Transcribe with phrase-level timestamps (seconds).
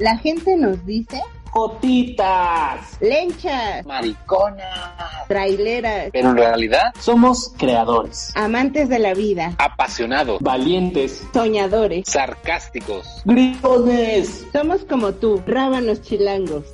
[0.00, 8.98] La gente nos dice Jotitas, lenchas, mariconas, traileras, pero en realidad somos creadores, amantes de
[8.98, 14.46] la vida, apasionados, valientes, soñadores, sarcásticos, gritones.
[14.54, 16.64] Somos como tú, rábanos chilangos.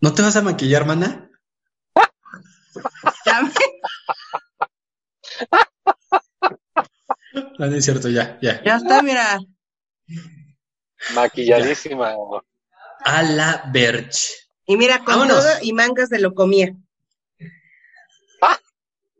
[0.00, 1.32] ¿No te vas a maquillar, mana?
[7.58, 8.62] No, no es cierto, ya, ya.
[8.64, 9.38] Ya está, mira.
[11.14, 12.14] maquilladísima.
[13.04, 14.30] A la Berch.
[14.66, 15.36] Y mira, con Vámonos.
[15.36, 16.74] todo y mangas de lo comía.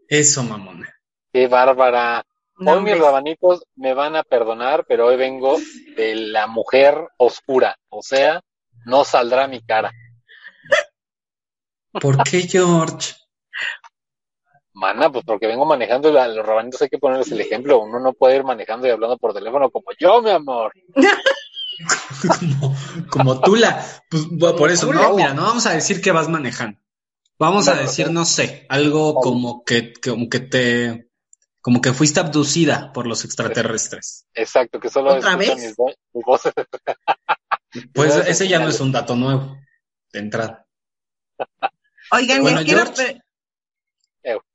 [0.09, 0.95] Eso, mamona.
[1.33, 2.25] Qué bárbara.
[2.57, 5.59] No, Hoy mis rabanitos me van a perdonar, pero hoy vengo
[5.97, 7.77] de la mujer oscura.
[7.89, 8.41] O sea,
[8.85, 9.93] no saldrá mi cara.
[11.93, 13.15] ¿Por qué, George?
[14.75, 17.81] Mana, pues porque vengo manejando y a los rabanitos hay que ponerles el ejemplo.
[17.81, 20.73] Uno no puede ir manejando y hablando por teléfono como yo, mi amor.
[22.29, 22.77] como,
[23.11, 23.85] como Tula.
[24.11, 26.79] Pues bueno, por eso, no, mira, no vamos a decir que vas manejando.
[27.39, 28.25] Vamos a decir, no.
[28.25, 31.09] sé, algo como que, como que te,
[31.61, 34.27] como que fuiste abducida por los extraterrestres.
[34.35, 35.55] Exacto, que solo ¿Otra vez?
[35.57, 36.53] mis, vo- mis voces.
[37.93, 39.59] Pues ese ya no es un dato nuevo
[40.13, 40.65] de entrada.
[42.13, 43.21] Oigan, Bueno, les quiero pre-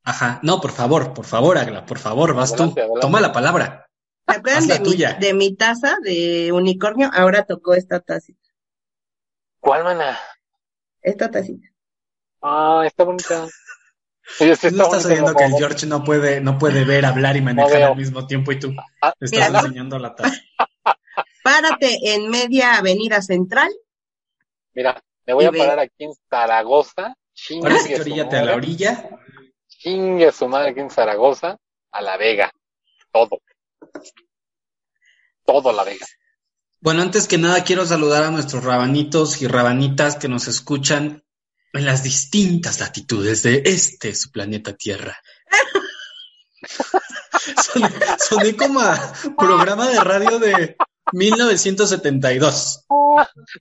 [0.10, 2.64] Ajá, no, por favor, por favor, Agla, por favor, vas tú.
[2.64, 3.00] Adelante.
[3.00, 3.86] Toma la palabra.
[4.28, 5.14] ¿se acuerdan de mi, tuya.
[5.14, 7.12] de mi taza de unicornio?
[7.14, 8.50] Ahora tocó esta tacita.
[9.60, 10.18] ¿Cuál, mana?
[11.00, 11.68] Esta tacita.
[12.42, 13.48] Ah, está bonita.
[14.26, 15.54] Sí, sí, No está estás oyendo que el.
[15.54, 19.14] George no puede, no puede ver, hablar y manejar al mismo tiempo y tú Ah,
[19.20, 20.34] le estás Mira, enseñando la taza.
[21.44, 23.70] Párate en media avenida central.
[24.74, 25.60] Mira, me voy a ve.
[25.60, 27.16] parar aquí en Zaragoza.
[27.62, 29.19] Ahora sí oríllate a la orilla.
[29.80, 31.58] Chingue su madre aquí en Zaragoza,
[31.92, 32.52] a La Vega.
[33.14, 33.42] Todo.
[35.46, 36.06] Todo La Vega.
[36.82, 41.24] Bueno, antes que nada quiero saludar a nuestros rabanitos y rabanitas que nos escuchan
[41.72, 45.18] en las distintas latitudes de este, su planeta Tierra.
[47.64, 47.90] soné,
[48.20, 50.76] soné como a programa de radio de
[51.14, 52.86] 1972,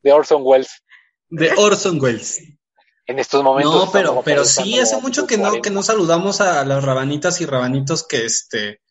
[0.02, 0.82] De Orson Welles.
[1.28, 2.57] de Orson Welles.
[3.08, 3.74] En estos momentos.
[3.74, 7.46] No, pero, pero sí, hace mucho que no, que no saludamos a las rabanitas y
[7.46, 8.82] rabanitos que este,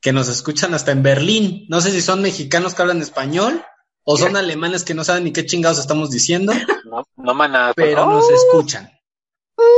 [0.00, 1.64] que nos escuchan hasta en Berlín.
[1.68, 3.64] No sé si son mexicanos que hablan español
[4.02, 6.52] o son alemanes que no saben ni qué chingados estamos diciendo,
[6.84, 7.72] No, no maná.
[7.76, 8.90] pero no, nos escuchan.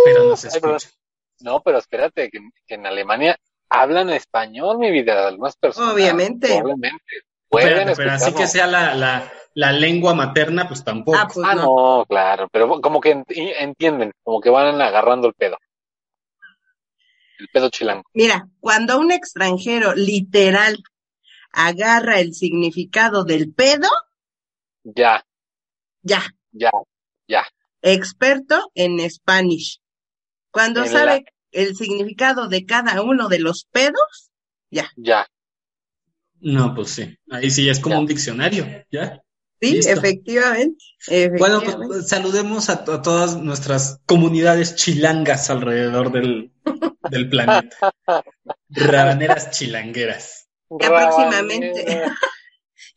[0.04, 0.90] Pero nos escuchan.
[1.40, 3.38] No, pero espérate, que, que en Alemania
[3.68, 5.28] hablan español, mi vida.
[5.28, 5.92] Algunas personas.
[5.92, 6.62] Obviamente.
[7.48, 11.16] Pueden Espérate, pero así que sea la, la, la lengua materna, pues tampoco.
[11.18, 11.64] Ah, pues Ah, no.
[11.64, 13.24] no, claro, pero como que ent-
[13.58, 15.56] entienden, como que van agarrando el pedo.
[17.38, 18.04] El pedo chilango.
[18.12, 20.82] Mira, cuando un extranjero literal
[21.52, 23.88] agarra el significado del pedo,
[24.84, 25.24] Ya,
[26.02, 26.70] ya, ya,
[27.26, 27.44] ya.
[27.80, 29.80] experto en Spanish.
[30.50, 34.30] Cuando En sabe el significado de cada uno de los pedos,
[34.70, 35.26] Ya.
[36.40, 37.16] No, pues sí.
[37.30, 38.00] Ahí sí es como Ya.
[38.00, 39.22] un diccionario, ¿ya?
[39.60, 39.92] Sí, Listo.
[39.92, 40.84] efectivamente.
[41.38, 41.86] Bueno, efectivamente.
[41.88, 46.52] pues saludemos a, a todas nuestras comunidades chilangas alrededor del,
[47.10, 47.92] del planeta.
[48.70, 50.48] Rabaneras chilangueras.
[50.70, 52.04] Ya próximamente.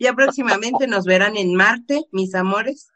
[0.02, 2.88] Ya próximamente nos verán en Marte, mis amores.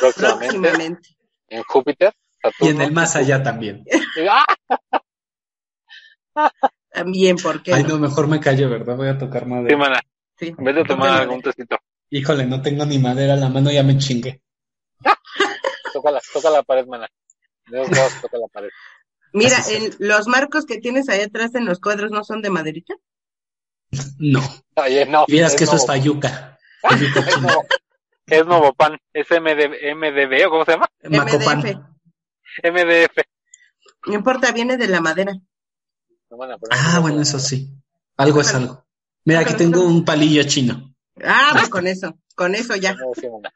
[0.00, 0.46] Próximamente.
[0.58, 1.08] Próximamente.
[1.48, 2.12] En Júpiter.
[2.60, 3.84] Y en el más allá también.
[6.90, 8.96] También, porque Ay, no, mejor me callo, ¿verdad?
[8.96, 9.76] Voy a tocar Sí, madera.
[9.78, 10.00] mana.
[10.38, 10.54] Sí.
[10.58, 11.76] En vez de tomar algún tecito.
[12.14, 14.42] Híjole, no tengo ni madera a la mano, ya me chingué.
[15.94, 17.08] Toca la, toca la pared, mana.
[17.68, 18.68] De los dos, toca la pared.
[19.32, 22.94] Mira, el- los marcos que tienes ahí atrás en los cuadros no son de maderita.
[24.18, 24.40] No.
[24.74, 25.24] Oye, no.
[25.26, 26.58] Y vieras que eso es fayuca.
[26.82, 27.48] Fayuca Es china.
[27.48, 27.66] Novo-
[28.26, 28.98] Es Novopan.
[29.14, 30.88] Es MD, MDB, ¿o cómo se llama?
[31.04, 31.60] Macopan.
[31.60, 31.78] MDF.
[32.62, 33.16] MDF.
[34.08, 35.32] No importa, viene de la madera.
[36.30, 36.38] No,
[36.70, 37.70] Ah, bueno, eso sí.
[38.18, 38.84] Algo es algo.
[39.24, 40.91] Mira, aquí tengo un palillo chino.
[41.22, 42.94] Ah, pues con eso, con eso ya.
[42.94, 43.52] Mana.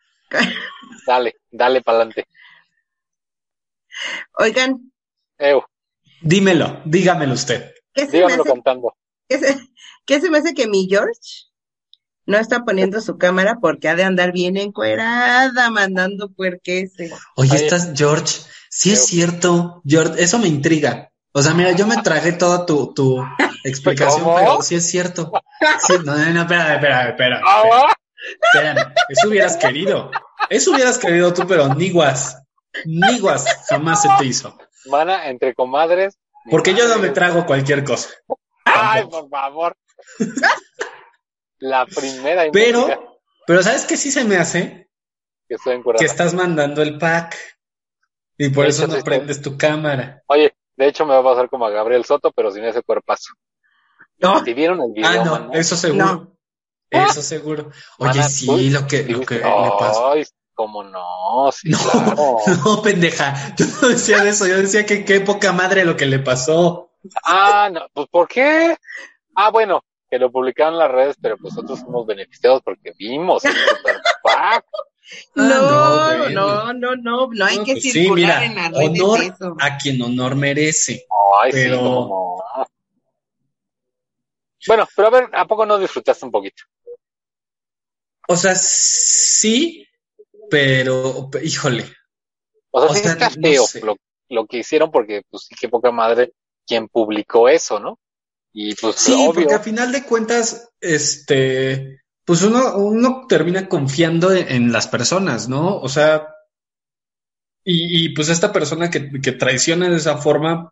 [1.06, 2.26] Dale, dale para adelante.
[4.38, 4.93] Oigan,
[5.38, 5.62] Ew,
[6.20, 7.73] Dímelo, dígamelo usted.
[7.94, 8.97] ¿qué se, me dígamelo hace, cantando.
[9.29, 9.56] qué, se,
[10.05, 11.20] qué se me hace que mi George
[12.26, 17.12] no está poniendo su cámara porque ha de andar bien encuerada, mandando puerqueses?
[17.37, 17.64] Oye, Oye.
[17.64, 18.41] estás, George.
[18.69, 21.12] Sí es cierto, George, eso me intriga.
[21.37, 23.23] O sea, mira, yo me tragué toda tu, tu
[23.62, 24.37] explicación, ¿Cómo?
[24.37, 25.31] pero sí es cierto.
[25.87, 27.41] Sí, no, no, no, espera, espera, espera.
[27.47, 27.94] Ah,
[28.43, 30.11] Espérame, eso hubieras querido.
[30.49, 32.43] Eso hubieras querido tú, pero niguas.
[32.87, 34.56] Niguas jamás se te hizo.
[34.87, 36.17] Mana, entre comadres.
[36.50, 38.09] Porque yo no me trago cualquier cosa.
[38.65, 39.77] Ay, por favor.
[41.59, 44.88] La primera Pero, pero ¿sabes qué sí se me hace?
[45.47, 45.83] que estoy.
[45.99, 47.37] Que estás mandando el pack.
[48.38, 50.23] Y por eso no prendes tu cámara.
[50.29, 53.34] Oye, de hecho me va a pasar como a Gabriel Soto, pero sin ese cuerpazo.
[54.19, 56.05] No, Si vieron el video, Ah, no, eso seguro.
[56.05, 56.37] No.
[56.90, 57.70] Eso seguro.
[57.99, 60.12] Oye, sí, lo que, lo que me pasó.
[60.12, 60.25] Ay,
[60.55, 62.38] cómo no, sí, No, claro.
[62.64, 63.55] no, pendeja.
[63.56, 64.46] Yo no decía de eso.
[64.46, 66.93] Yo decía que qué poca madre lo que le pasó.
[67.25, 68.76] Ah, no, pues ¿por qué?
[69.34, 73.43] Ah, bueno, que lo publicaron en las redes, pero pues nosotros fuimos beneficiados porque vimos
[75.35, 76.97] no, no, no, no,
[77.29, 79.56] no, hay No, que pues sí, circular mira, en redes honor eso.
[79.61, 81.06] a quien honor merece.
[81.43, 82.37] Ay, sí, Pero- no.
[84.67, 86.64] Bueno, pero a ver, ¿a poco no disfrutaste un poquito?
[88.29, 89.87] O sea, sí,
[90.50, 91.85] pero, híjole.
[92.73, 93.81] O sea, O sí sea, está no feo sé.
[93.82, 93.97] lo,
[94.29, 96.32] lo que hicieron porque, pues sí, qué poca madre
[96.67, 98.00] quien publicó eso, ¿no?
[98.52, 104.32] Y pues Sí, obvio, porque a final de cuentas, este, pues uno, uno termina confiando
[104.32, 105.78] en, en las personas, ¿no?
[105.78, 106.28] O sea,
[107.64, 110.70] y, y pues esta persona que, que traiciona de esa forma,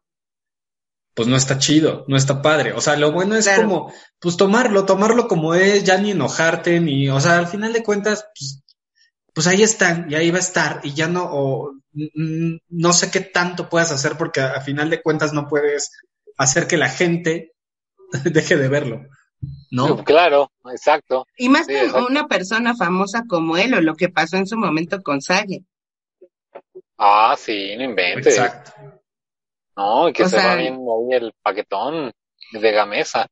[1.15, 2.73] pues no está chido, no está padre.
[2.73, 3.62] O sea, lo bueno es Claro.
[3.62, 7.83] como, pues tomarlo, tomarlo como es, ya ni enojarte, ni, o sea, al final de
[7.85, 8.62] cuentas, pues,
[9.35, 13.11] pues ahí están, y ahí va a estar, y ya no, o, mm, no sé
[13.11, 15.93] qué tanto puedas hacer porque a, a final de cuentas no puedes
[16.39, 17.53] hacer que la gente
[18.25, 19.03] deje de verlo,
[19.70, 20.05] ¿no?
[20.05, 21.26] claro, exacto.
[21.37, 22.06] Y más Sí, exacto.
[22.08, 25.64] una persona famosa como él o lo que pasó en su momento con Sage.
[26.99, 28.37] Ah, sí, no inventes.
[28.38, 28.73] Exacto.
[29.76, 32.12] No, y que O se sea- va bien ahí el paquetón
[32.52, 33.26] de Gamesa.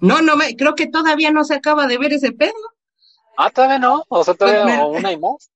[0.00, 2.54] No, no me, creo que todavía no se acaba de ver ese pedo,
[3.36, 5.50] Ah, todavía no, o sea, todavía Pues me- o una y más.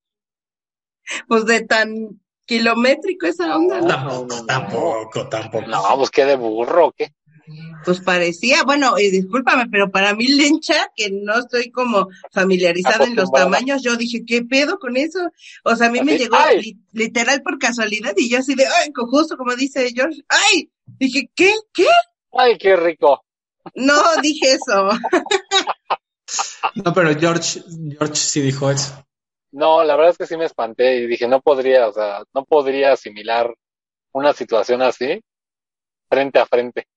[1.27, 3.87] pues de tan kilométrico esa onda, ¿no?
[3.87, 5.67] Tampoco, tampoco, tampoco.
[5.67, 7.13] No, pues qué de burro, ¿o ¿qué?
[7.85, 13.15] Pues parecía, bueno, y discúlpame, pero para mí lencha, que no estoy como familiarizada en
[13.15, 15.19] los tamaños, yo dije, ¿qué pedo con eso?
[15.63, 16.37] O sea, a mí me llegó
[16.91, 20.69] literal por casualidad y yo así de, ay, justo como dice George, ay,
[20.99, 21.53] dije, ¿qué?
[21.73, 21.87] ¿Qué?
[22.33, 23.23] Ay, qué rico.
[23.75, 24.89] No dije eso.
[26.75, 27.61] No, pero George,
[27.97, 29.03] George sí dijo eso.
[29.51, 32.45] No, la verdad es que sí me espanté y dije, no podría, o sea, no
[32.45, 33.53] podría asimilar
[34.11, 35.21] una situación así
[36.09, 36.87] frente a frente.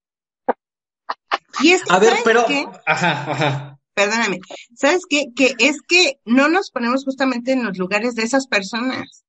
[1.60, 2.66] Y es que, A ver, ¿sabes pero, qué?
[2.86, 3.78] ajá, ajá.
[3.94, 4.40] Perdóname,
[4.74, 5.26] ¿sabes qué?
[5.36, 9.24] Que es que no nos ponemos justamente en los lugares de esas personas.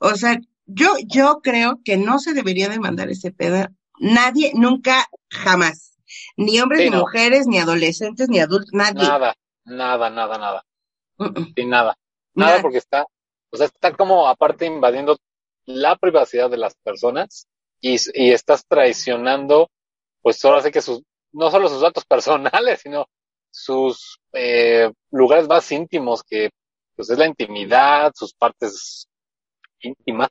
[0.00, 3.68] O sea, yo, yo creo que no se debería de mandar ese pedo.
[4.00, 5.92] Nadie, nunca, jamás.
[6.36, 7.00] Ni hombres, Sí, ni no.
[7.00, 9.08] mujeres, ni adolescentes, ni adultos, nadie.
[9.08, 9.34] Nada,
[9.64, 10.64] nada, nada, nada.
[11.56, 11.96] Sí, nada.
[12.34, 12.62] Nada Nada.
[12.62, 13.04] porque está,
[13.50, 15.16] o sea, está como aparte invadiendo
[15.66, 17.46] la privacidad de las personas
[17.80, 19.68] y, y estás traicionando,
[20.22, 21.02] pues ahora sí que sus,
[21.32, 23.06] no solo sus datos personales, sino
[23.50, 26.50] sus eh, lugares más íntimos que
[26.96, 29.08] pues es la intimidad, sus partes
[29.80, 30.30] íntimas,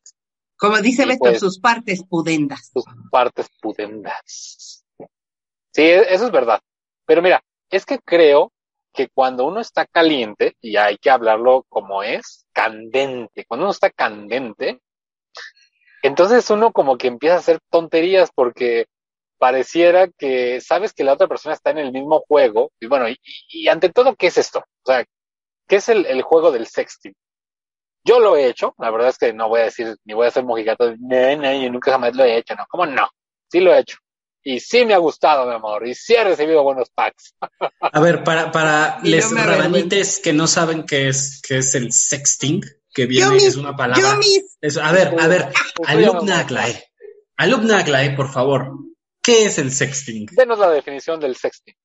[0.58, 1.40] Como dice Beto, pues.
[1.40, 2.70] sus partes pudendas.
[2.74, 4.84] sus partes pudendas.
[5.74, 6.60] Sí, e- eso es verdad.
[7.06, 8.52] Pero mira, es que creo
[8.94, 13.90] que cuando uno está caliente, y hay que hablarlo como es, candente, cuando uno está
[13.92, 14.82] candente,
[16.02, 18.86] entonces uno como que empieza a hacer tonterías porque
[19.38, 23.18] pareciera que sabes que la otra persona está en el mismo juego, y bueno, y,
[23.50, 24.60] y ante todo, ¿qué es esto?
[24.60, 25.06] O sea,
[25.68, 27.14] ¿qué es el, el juego del sexting?
[28.04, 30.30] Yo lo he hecho, la verdad es que no voy a decir, ni voy a
[30.30, 33.08] hacer mojigato, no, no, yo nunca jamás lo he hecho, no, ¿cómo no?
[33.52, 33.98] Sí lo he hecho.
[34.44, 37.36] Y sí me ha gustado, mi amor, y sí he recibido buenos packs.
[37.82, 41.92] A ver, para, para Y les rabanites que no saben qué es, qué es el
[41.92, 42.62] sexting,
[42.94, 44.02] que viene, mis, es una palabra.
[44.14, 45.52] yo mis, es- a ver, a ver,
[45.86, 46.82] alumna Aglae,
[47.36, 48.72] alumna Aglae, por favor,
[49.28, 50.26] ¿qué es el sexting?
[50.32, 51.76] Denos la definición del sexting.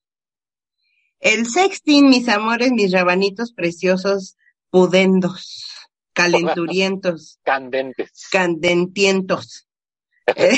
[1.19, 4.37] el sexting, mis amores, mis rabanitos preciosos,
[4.71, 5.67] pudendos,
[6.13, 8.29] calenturientos, Candentes.
[8.31, 9.67] candentientos.
[10.37, 10.57] Eh,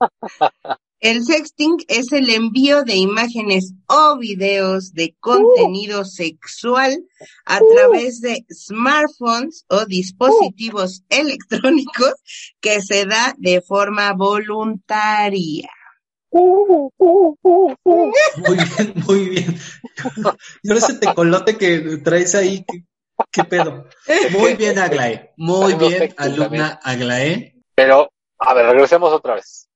[1.00, 7.04] El sexting es el envío de imágenes o videos de contenido sexual
[7.46, 12.14] a través de smartphones o dispositivos electrónicos
[12.60, 15.70] que se da de forma voluntaria.
[16.32, 16.96] Muy
[18.56, 19.56] bien, muy bien.
[20.64, 22.84] Yo ese tecolote que traes ahí, ¿qué,
[23.30, 23.86] qué pedo?
[24.36, 25.32] Muy bien, Aglae.
[25.36, 27.54] Muy bien, alumna Aglae.
[27.76, 29.67] Pero, a ver, regresemos otra vez.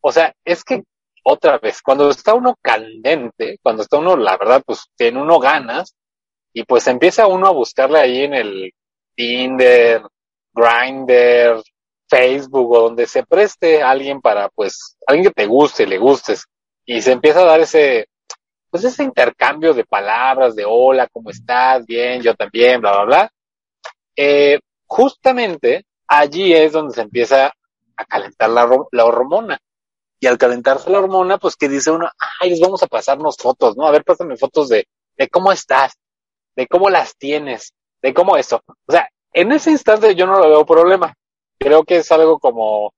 [0.00, 0.82] O sea, es que,
[1.24, 5.94] otra vez, cuando está uno candente, cuando está uno, la verdad, pues tiene uno ganas,
[6.52, 8.72] y pues empieza uno a buscarle ahí en el
[9.14, 10.02] Tinder,
[10.54, 11.62] Grindr,
[12.08, 16.46] Facebook, o donde se preste alguien para, pues, alguien que te guste, le gustes,
[16.84, 18.06] y se empieza a dar ese,
[18.70, 21.84] pues ese intercambio de palabras, de hola, ¿cómo estás?
[21.86, 23.30] Bien, yo también, bla, bla, bla.
[24.16, 27.52] Eh, justamente allí es donde se empieza
[27.96, 29.58] a calentar la, la hormona.
[30.26, 33.86] Al calentarse la hormona, pues que dice uno, ay, vamos a pasarnos fotos, ¿no?
[33.86, 35.94] A ver, pásame fotos de, de cómo estás,
[36.54, 38.62] de cómo las tienes, de cómo eso.
[38.86, 41.14] O sea, en ese instante yo no lo veo problema.
[41.58, 42.92] Creo que es algo como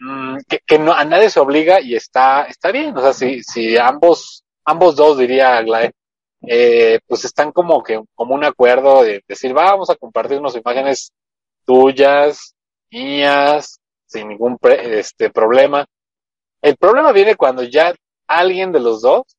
[0.00, 2.96] mmm, que, no, a nadie se obliga y está, está bien.
[2.96, 5.92] O sea, si, si ambos, ambos dos, diría Glade,
[6.46, 11.12] eh, pues están como que, como un acuerdo de decir, vamos a compartir unas imágenes
[11.64, 12.54] tuyas,
[12.90, 15.86] mías, sin ningún pre, este, problema.
[16.62, 17.94] El problema viene cuando ya
[18.26, 19.36] alguien de los dos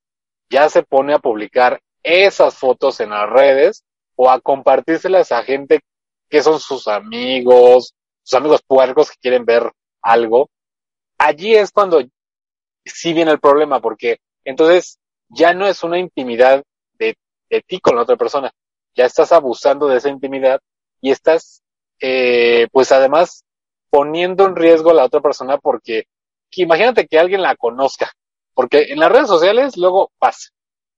[0.50, 3.84] ya se pone a publicar esas fotos en las redes
[4.16, 5.82] o a compartírselas a gente
[6.30, 10.50] que son sus amigos, sus amigos puercos que quieren ver algo.
[11.18, 12.02] Allí es cuando
[12.86, 14.98] sí viene el problema, porque entonces
[15.30, 16.64] ya no es una intimidad
[16.98, 17.16] de,
[17.50, 18.52] de ti con la otra persona,
[18.96, 20.60] ya estás abusando de esa intimidad
[21.00, 21.62] y estás,
[22.00, 23.44] eh, pues además
[23.90, 26.06] poniendo en riesgo a la otra persona porque
[26.52, 28.12] que imagínate que alguien la conozca,
[28.54, 30.50] porque en las redes sociales luego pasa.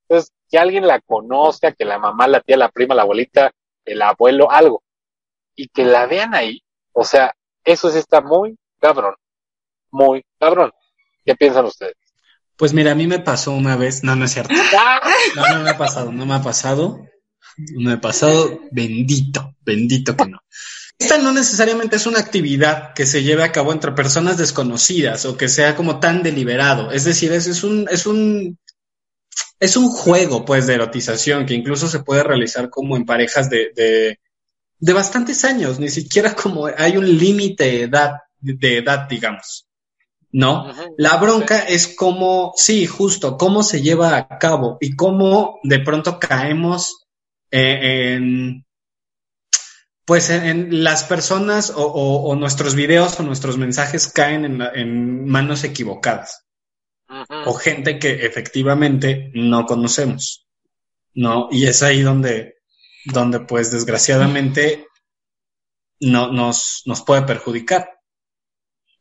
[0.08, 3.52] Entonces, que alguien la conozca, que la mamá, la tía, la prima, la abuelita,
[3.86, 4.84] el abuelo, algo,
[5.56, 7.34] y que la vean ahí, o sea,
[7.64, 9.16] eso sí está muy cabrón,
[9.92, 10.72] muy cabrón.
[11.26, 11.96] ¿Qué piensan ustedes?
[12.58, 14.54] Pues mira, a mí me pasó una vez, no, no es cierto.
[15.36, 17.00] No, no me ha pasado, no me ha pasado.
[17.58, 20.40] No me ha pasado, bendito, bendito que no.
[21.00, 25.36] Esta no necesariamente es una actividad que se lleve a cabo entre personas desconocidas o
[25.36, 26.92] que sea como tan deliberado.
[26.92, 28.58] Es decir, es, es un, es un,
[29.60, 33.72] es un juego, pues, de erotización que incluso se puede realizar como en parejas de,
[33.76, 34.20] de,
[34.80, 35.80] de bastantes años.
[35.80, 39.68] Ni siquiera como hay un límite de edad, de edad, digamos.
[40.34, 40.74] ¿no?
[40.98, 46.20] La bronca es cómo, sí, justo, cómo se lleva a cabo y cómo de pronto
[46.20, 47.06] caemos
[47.52, 48.66] eh, en,
[50.06, 54.62] pues en, en las personas o, o, o, nuestros videos o nuestros mensajes caen en,
[54.62, 56.44] en manos equivocadas
[57.46, 60.48] o gente que efectivamente no conocemos,
[61.14, 61.48] ¿no?
[61.52, 62.56] Y es ahí donde,
[63.06, 64.88] donde pues desgraciadamente
[66.00, 67.90] no, nos, nos puede perjudicar.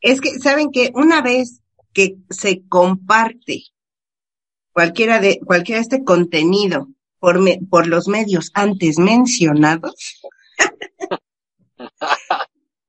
[0.01, 1.61] Es que, ¿saben que Una vez
[1.93, 3.63] que se comparte
[4.71, 6.87] cualquiera de, cualquiera de este contenido
[7.19, 10.21] por, me, por los medios antes mencionados,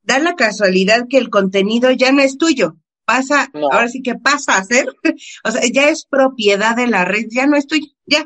[0.02, 2.76] da la casualidad que el contenido ya no es tuyo.
[3.06, 3.70] Pasa, no.
[3.70, 4.86] ahora sí que pasa a ser,
[5.44, 8.24] o sea, ya es propiedad de la red, ya no es tuyo, ya,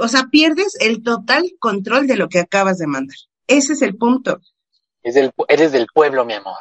[0.00, 3.16] o sea, pierdes el total control de lo que acabas de mandar.
[3.46, 4.40] Ese es el punto.
[5.02, 6.56] Es del, eres del pueblo, mi amor.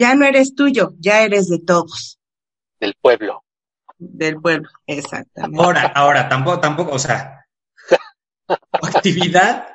[0.00, 2.18] Ya no eres tuyo, ya eres de todos.
[2.80, 3.44] Del pueblo.
[3.96, 5.62] Del pueblo, exactamente.
[5.62, 7.46] Ahora, ahora, tampoco, tampoco, o sea,
[8.72, 9.73] actividad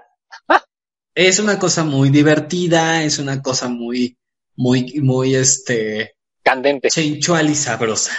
[1.16, 4.18] es una cosa muy divertida, es una cosa muy,
[4.56, 6.16] muy, muy, este...
[6.44, 6.90] Candente.
[6.90, 8.18] Sensual y sabrosa.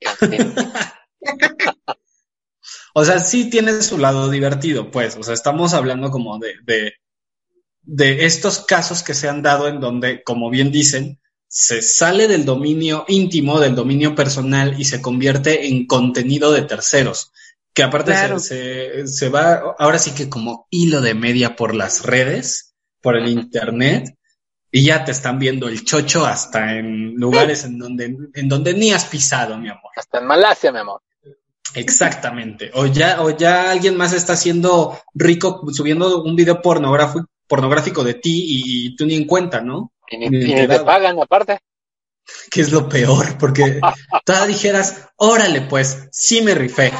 [0.00, 0.62] Candente.
[2.94, 6.94] o sea, sí tiene su lado divertido, pues, o sea, estamos hablando como de, de,
[7.82, 12.46] de estos casos que se han dado en donde, como bien dicen, se sale del
[12.46, 17.30] dominio íntimo, del dominio personal y se convierte en contenido de terceros,
[17.74, 18.38] que aparte claro.
[18.38, 23.16] se, se, se, va ahora sí que como hilo de media por las redes, por
[23.16, 24.16] el internet,
[24.70, 28.92] y ya te están viendo el chocho hasta en lugares en donde, en donde ni
[28.92, 29.90] has pisado, mi amor.
[29.96, 31.02] Hasta en Malasia, mi amor.
[31.74, 32.70] Exactamente.
[32.74, 38.14] O ya, o ya alguien más está haciendo rico subiendo un video pornográfico, pornográfico de
[38.14, 39.92] ti y, y tú ni en cuenta, ¿no?
[40.10, 41.58] Y ni, ni, ni te pagan aparte.
[42.50, 43.80] Que es lo peor, porque
[44.24, 46.92] tú dijeras, órale, pues, sí me rifé,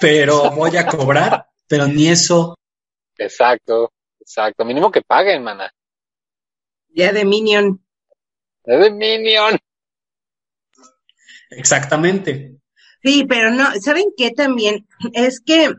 [0.00, 2.58] pero voy a cobrar, pero ni eso.
[3.16, 4.64] Exacto, exacto.
[4.64, 5.72] Mínimo que paguen, mana.
[6.88, 7.84] Ya de Minion.
[8.64, 9.58] Ya de Minion.
[11.50, 12.56] Exactamente.
[13.02, 14.86] Sí, pero no, ¿saben qué también?
[15.12, 15.74] Es que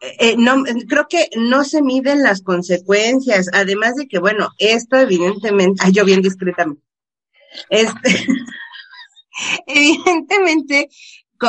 [0.00, 5.82] eh, no, creo que no se miden las consecuencias, además de que, bueno, esto evidentemente,
[5.84, 6.82] ay, yo bien discretamente,
[7.70, 8.26] este,
[9.66, 10.88] evidentemente,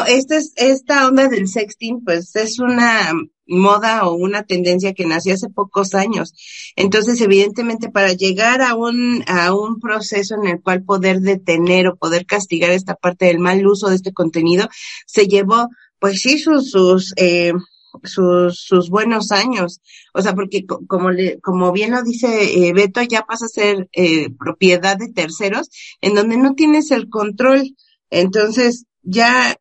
[0.08, 3.14] esta, es, esta onda del sexting, pues es una
[3.46, 6.34] moda o una tendencia que nació hace pocos años.
[6.76, 11.96] Entonces, evidentemente, para llegar a un, a un proceso en el cual poder detener o
[11.96, 14.68] poder castigar esta parte del mal uso de este contenido,
[15.06, 15.70] se llevó,
[16.00, 17.54] pues sí, sus, sus, eh,
[18.04, 19.82] sus, sus buenos años.
[20.14, 23.90] O sea, porque como le, como bien lo dice eh, Beto, ya pasa a ser
[23.94, 25.70] eh, propiedad de terceros,
[26.02, 27.76] en donde no tienes el control.
[28.10, 29.58] Entonces, ya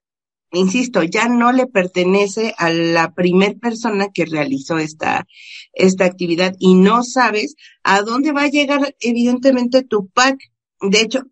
[0.53, 5.27] insisto, ya no le pertenece a la primer persona que realizó esta,
[5.73, 10.39] esta actividad y no sabes a dónde va a llegar evidentemente tu pack.
[10.81, 11.23] De hecho,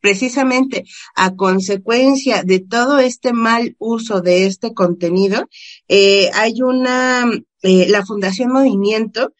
[0.00, 0.84] precisamente
[1.14, 5.48] a consecuencia de todo este mal uso de este contenido,
[5.88, 7.30] eh, hay una,
[7.62, 9.34] eh, la Fundación Movimiento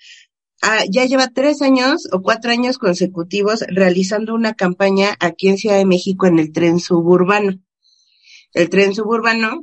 [0.62, 5.76] ah, ya lleva tres años o cuatro años consecutivos realizando una campaña aquí en Ciudad
[5.76, 7.63] de México en el tren suburbano
[8.54, 9.62] el tren suburbano,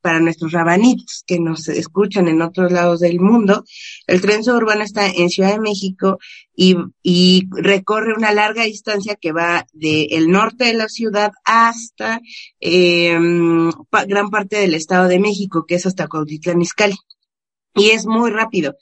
[0.00, 3.64] para nuestros rabanitos que nos escuchan en otros lados del mundo,
[4.06, 6.18] el tren suburbano está en Ciudad de México
[6.54, 12.20] y, y recorre una larga distancia que va del norte de la ciudad hasta
[12.60, 13.16] eh,
[14.08, 16.96] gran parte del Estado de México, que es hasta Cuautitlán Izcalli.
[17.74, 18.76] Y es muy rápido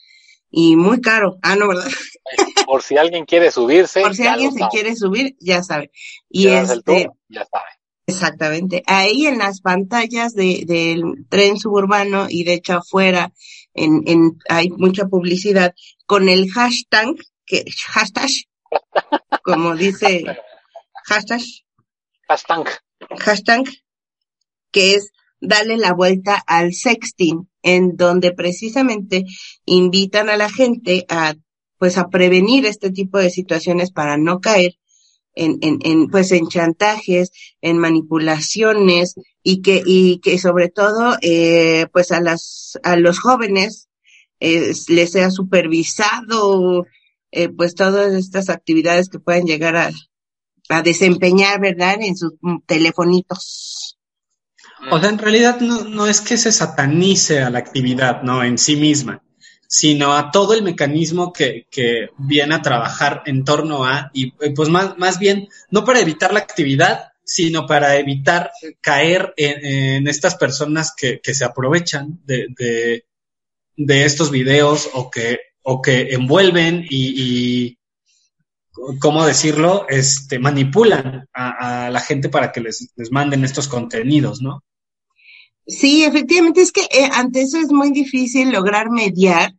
[0.51, 1.37] y muy caro.
[1.43, 1.91] Ah, no, ¿verdad?
[2.67, 4.01] Por si alguien quiere subirse.
[4.01, 5.91] Por si alguien se quiere subir, ya sabe.
[6.31, 7.67] Y este, ya sabe.
[8.07, 8.83] Exactamente.
[8.87, 13.33] Ahí en las pantallas de, del tren suburbano y de hecho afuera
[13.73, 15.75] en, en, hay mucha publicidad
[16.07, 17.15] con el hashtag,
[17.47, 18.31] que, hashtag,
[19.43, 20.25] como dice,
[21.05, 21.41] hashtag,
[22.29, 22.69] hashtag,
[23.19, 23.65] hashtag,
[24.71, 29.25] que es darle la vuelta al sexting, en donde precisamente
[29.65, 31.35] invitan a la gente a,
[31.79, 34.75] pues a prevenir este tipo de situaciones para no caer
[35.35, 41.87] en, en, en, pues en chantajes, en manipulaciones y que, y que sobre todo, eh,
[41.93, 43.89] pues a las, a los jóvenes
[44.41, 46.87] eh, les sea supervisado,
[47.31, 49.91] eh, pues todas estas actividades que pueden llegar a,
[50.69, 51.97] a desempeñar, ¿verdad?
[52.01, 52.35] En sus
[52.67, 53.99] telefonitos.
[54.91, 58.45] O sea, en realidad no, no es que se satanice a la actividad, ¿no?
[58.45, 59.24] En sí misma
[59.75, 64.69] sino a todo el mecanismo que, que viene a trabajar en torno a, y pues
[64.69, 70.95] más, más bien, no para evitar la actividad, sino para evitar caer en, estas personas
[70.97, 73.05] que, que, se aprovechan de, de,
[73.77, 77.79] de, estos videos o que, o que envuelven y, y
[79.01, 79.87] ¿cómo decirlo?
[79.89, 84.63] Este, manipulan a, a, la gente para que les, les manden estos contenidos, ¿no?
[85.67, 89.53] Sí, efectivamente, es que eh, ante eso es muy difícil lograr mediar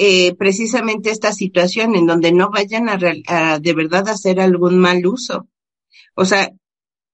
[0.00, 5.04] eh, precisamente esta situación en donde no vayan a, a, de verdad hacer algún mal
[5.04, 5.48] uso.
[6.14, 6.52] O sea,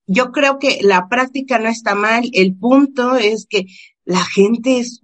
[0.07, 3.65] yo creo que la práctica no está mal, el punto es que
[4.05, 5.01] la gente es,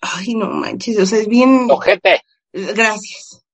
[0.00, 1.66] ay, no manches, o sea, es bien...
[1.68, 2.22] Ojete.
[2.52, 3.44] Gracias.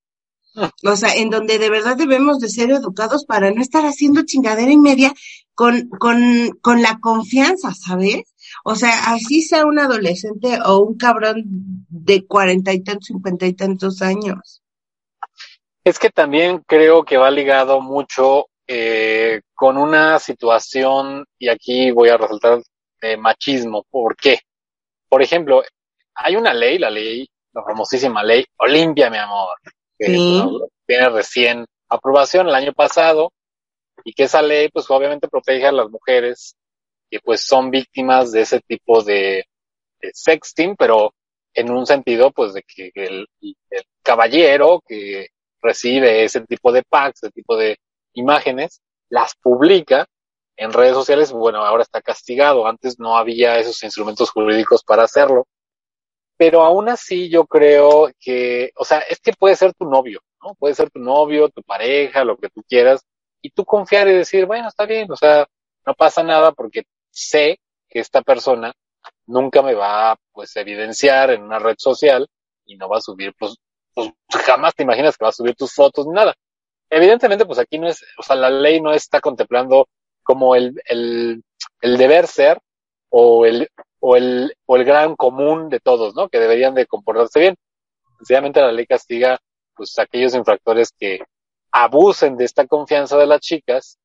[0.85, 4.70] O sea, en donde de verdad debemos de ser educados para no estar haciendo chingadera
[4.70, 5.14] y media
[5.55, 8.24] con, con, con la confianza, ¿sabes?
[8.66, 11.44] O sea, así sea un adolescente o un cabrón
[11.88, 14.62] de cuarenta y tantos, cincuenta y tantos años.
[15.85, 22.09] Es que también creo que va ligado mucho eh, con una situación, y aquí voy
[22.09, 22.62] a resaltar
[23.03, 23.85] de machismo.
[23.90, 24.38] ¿Por qué?
[25.11, 25.62] Por ejemplo,
[26.14, 29.59] hay una ley, la ley, la famosísima ley Olimpia, mi amor,
[29.98, 30.42] que Sí.
[30.87, 33.31] tiene recién aprobación el año pasado,
[34.03, 36.57] y que esa ley, pues obviamente protege a las mujeres
[37.10, 39.44] que pues son víctimas de ese tipo de,
[40.12, 41.14] sexting, pero
[41.54, 45.28] en un sentido pues de que el, el, caballero que
[45.62, 47.78] recibe ese tipo de packs, ese tipo de
[48.12, 50.06] imágenes, las publica
[50.56, 55.46] en redes sociales, bueno, ahora está castigado, antes no había esos instrumentos jurídicos para hacerlo,
[56.36, 60.54] pero aún así yo creo que, o sea, es que puede ser tu novio, ¿no?
[60.54, 63.04] Puede ser tu novio, tu pareja, lo que tú quieras,
[63.40, 65.46] y tú confiar y decir, bueno, está bien, o sea,
[65.86, 66.84] no pasa nada porque
[67.14, 68.74] sé que esta persona
[69.27, 72.29] nunca me va a pues evidenciar en una red social
[72.66, 73.57] y no va a subir pues,
[73.94, 74.12] pues
[74.44, 76.35] jamás te imaginas que va a subir tus fotos ni nada.
[76.90, 79.88] Evidentemente pues aquí no es, o sea, la ley no está contemplando
[80.22, 81.42] como el, el,
[81.81, 82.59] el deber ser
[83.11, 83.68] o el,
[84.00, 86.29] o el, o el gran común de todos, ¿no?
[86.29, 87.57] Que deberían de comportarse bien.
[88.18, 89.38] Sencillamente la ley castiga
[89.74, 91.20] pues aquellos infractores que
[91.72, 93.98] abusen de esta confianza de las chicas,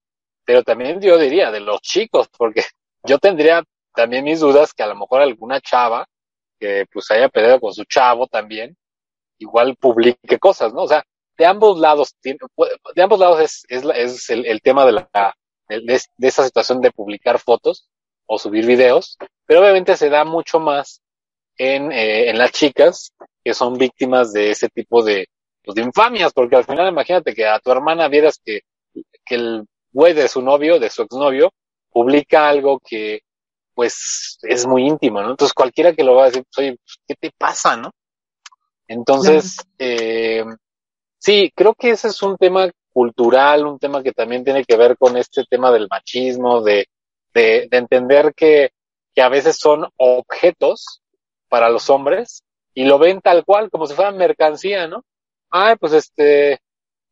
[0.43, 2.63] pero también yo diría de los chicos, porque
[3.03, 3.63] yo tendría
[3.95, 6.07] también mis dudas que a lo mejor alguna chava
[6.59, 8.75] que pues haya peleado con su chavo también,
[9.37, 10.83] igual publique cosas, ¿no?
[10.83, 11.03] O sea,
[11.37, 15.35] de ambos lados, de ambos lados es, es, es el, el, tema de la,
[15.69, 17.89] de, de, esa situación de publicar fotos
[18.25, 21.01] o subir videos, pero obviamente se da mucho más
[21.57, 25.27] en, eh, en las chicas que son víctimas de ese tipo de,
[25.63, 28.61] pues, de infamias, porque al final imagínate que a tu hermana vieras que,
[29.25, 31.53] que el güey de su novio, de su exnovio,
[31.91, 33.21] publica algo que
[33.73, 35.31] pues es muy íntimo, ¿no?
[35.31, 37.91] Entonces cualquiera que lo va a decir, pues, oye, ¿qué te pasa, no?
[38.87, 40.43] Entonces, eh,
[41.17, 44.97] sí, creo que ese es un tema cultural, un tema que también tiene que ver
[44.97, 46.87] con este tema del machismo, de,
[47.33, 48.71] de, de entender que,
[49.13, 51.01] que que a veces son objetos
[51.49, 55.03] para los hombres y lo ven tal cual, como si fueran mercancía, ¿no?
[55.49, 56.59] Ay, pues este,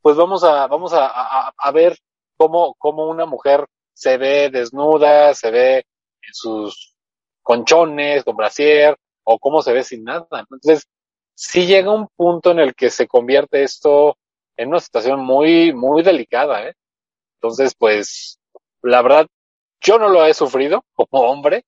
[0.02, 1.98] pues vamos a, vamos a, a, a ver
[2.38, 3.66] cómo, cómo una mujer
[3.98, 6.94] se ve desnuda, se ve en sus
[7.42, 10.28] conchones, con brasier, o cómo se ve sin nada.
[10.32, 10.88] Entonces,
[11.34, 14.16] sí llega un punto en el que se convierte esto
[14.56, 16.76] en una situación muy, muy delicada, ¿eh?
[17.38, 18.40] Entonces, pues,
[18.84, 19.26] la verdad,
[19.82, 21.64] yo no lo he sufrido como hombre,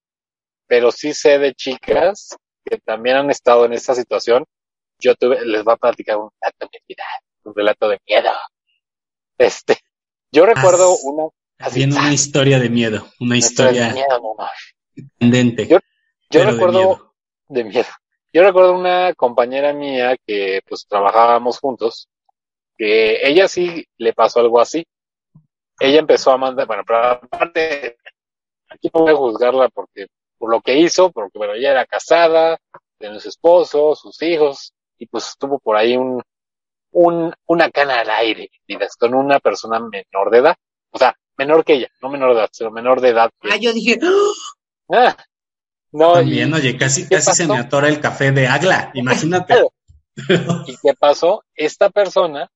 [0.68, 4.44] pero sí sé de chicas que también han estado en esta situación.
[5.00, 7.04] Yo tuve, les voy a platicar un relato de vida,
[7.42, 8.30] un relato de miedo.
[9.36, 9.78] Este,
[10.30, 11.30] yo recuerdo una,
[11.74, 14.36] Viene una historia de miedo, una historia de miedo.
[15.66, 15.80] Yo- Yo
[16.30, 17.14] pero de recuerdo miedo.
[17.48, 17.88] de miedo.
[18.32, 22.08] Yo recuerdo una compañera mía que pues trabajábamos juntos,
[22.76, 24.86] que ella sí le pasó algo así.
[25.80, 27.96] Ella empezó a mandar, bueno, pero aparte,
[28.68, 30.06] aquí no voy a juzgarla porque,
[30.38, 32.58] por lo que hizo, porque bueno, ella era casada,
[32.98, 36.22] tenía su esposo, sus hijos, y pues tuvo por ahí un,
[36.92, 38.50] un, una cana al aire,
[38.98, 40.56] con una persona menor de edad.
[40.92, 43.30] O sea, menor que ella, no menor de edad, sino menor de edad.
[43.40, 43.98] que Ah, yo dije,
[44.92, 45.16] Ah,
[45.92, 49.54] no, También, y- oye, casi, ¿qué casi se me atora el café de Agla, imagínate.
[50.66, 51.42] ¿Y qué pasó?
[51.54, 52.48] Esta persona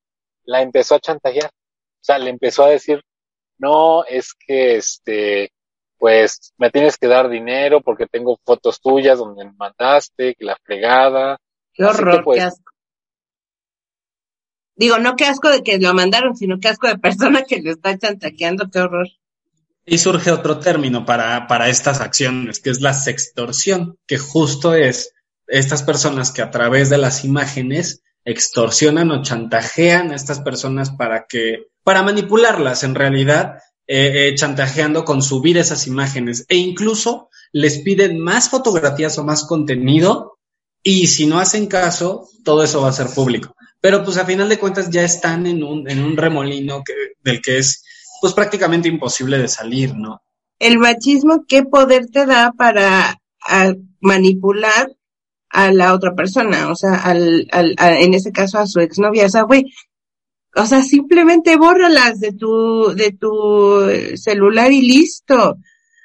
[0.45, 1.47] la empezó a chantajear.
[1.51, 3.03] O sea, le empezó a decir,
[3.59, 5.51] no, es que este,
[5.97, 10.57] pues me tienes que dar dinero porque tengo fotos tuyas donde me mandaste, que la
[10.63, 11.39] fregada.
[11.73, 12.73] qué que, horror, pues- qué asco.
[14.77, 17.71] Digo, no qué asco de que lo mandaron, sino qué asco de persona que lo
[17.71, 19.09] está chantajeando, qué horror.
[19.87, 25.13] Y surge otro término para, para estas acciones, que es la sextorsión, que justo es
[25.47, 31.27] estas personas que a través de las imágenes extorsionan o chantajean a estas personas para
[31.29, 37.79] que, para manipularlas en realidad, eh, eh, chantajeando con subir esas imágenes e incluso les
[37.81, 40.39] piden más fotografías o más contenido
[40.83, 43.55] y si no hacen caso, todo eso va a ser público.
[43.85, 47.43] Pero pues a final de cuentas ya están en un, en un remolino que, del
[47.43, 47.85] que es
[48.19, 50.23] pues prácticamente imposible de salir, ¿no?
[50.59, 54.91] El machismo, ¿qué poder te da para a, manipular
[55.51, 56.71] a la otra persona?
[56.71, 59.27] O sea, al, al, en ese caso a su exnovia.
[59.27, 59.67] O sea, güey,
[60.57, 63.83] o sea, simplemente bórralas de tu, de tu
[64.17, 65.59] celular y listo.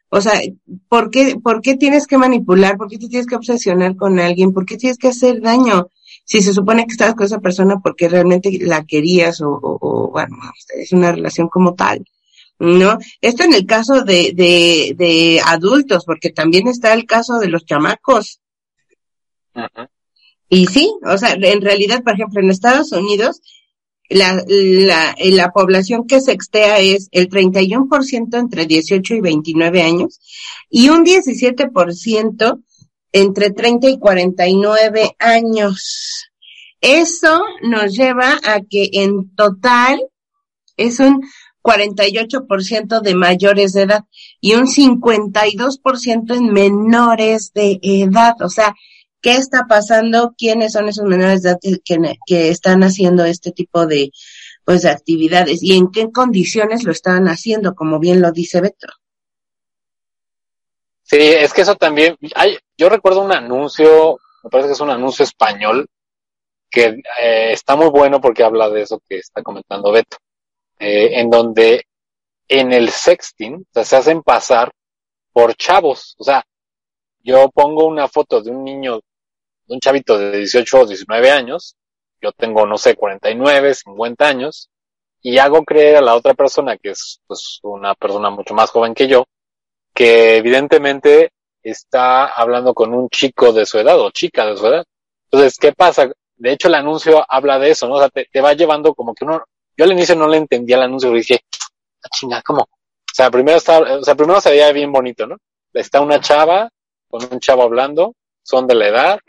[0.10, 0.34] O sea,
[0.89, 2.76] ¿por qué, ¿por qué tienes que manipular?
[2.76, 4.52] ¿Por qué te tienes que obsesionar con alguien?
[4.52, 5.88] ¿Por qué tienes que hacer daño?
[6.30, 10.12] Si se supone que estabas con esa persona porque realmente la querías o, o, o,
[10.12, 10.38] bueno,
[10.76, 12.06] es una relación como tal.
[12.60, 13.00] ¿No?
[13.20, 17.65] Esto en el caso de, de, de adultos, porque también está el caso de los
[17.65, 18.42] chamacos.
[20.50, 23.42] Y sí, o sea, en realidad, por ejemplo, en Estados Unidos,
[24.10, 30.20] la, la, la población que sextea es el 31% entre 18 y 29 años
[30.70, 32.63] y un 17%
[33.12, 36.30] entre 30 y 49 años.
[36.82, 40.02] Eso nos lleva a que en total
[40.78, 41.22] es un
[41.62, 44.06] 48% de mayores de edad
[44.39, 48.36] y un 52% en menores de edad.
[48.41, 48.74] O sea,
[49.22, 50.34] ¿qué está pasando?
[50.38, 54.12] ¿Quiénes son esos menores de edad que, que están haciendo este tipo de,
[54.63, 55.62] pues, de actividades?
[55.62, 57.76] ¿Y en qué condiciones lo están haciendo?
[57.76, 58.88] Como bien lo dice Beto.
[61.10, 64.91] Sí, es que eso también, hay, yo recuerdo un anuncio, me parece que es un
[64.91, 65.88] anuncio español,
[66.69, 70.17] que eh, está muy bueno porque habla de eso que está comentando Beto,
[70.78, 71.86] eh, en donde
[72.48, 74.72] en el sexting se hacen pasar
[75.34, 76.43] por chavos, o sea,
[77.22, 79.00] yo pongo una foto de un niño,
[79.65, 81.76] de un chavito de 18 o 19 años,
[82.22, 84.69] yo tengo, no sé, 49, 50 años,
[85.24, 88.93] y hago creer a la otra persona, que es pues una persona mucho más joven
[88.93, 89.26] que yo,
[90.00, 94.86] que evidentemente está hablando con un chico de su edad o chica de su edad.
[95.26, 96.10] Entonces, ¿qué pasa?
[96.38, 97.96] De hecho, el anuncio habla de eso, ¿no?
[97.96, 99.44] O sea, te, va llevando como que uno,
[99.76, 101.42] yo al inicio no le entendía el anuncio, y dije,
[102.02, 102.62] ah, chinga, ¿cómo?
[102.62, 105.36] O sea, primero está, o sea, primero se veía bien bonito, ¿no?
[105.74, 106.70] Está una chava
[107.10, 109.20] con un chavo hablando, son de la edad,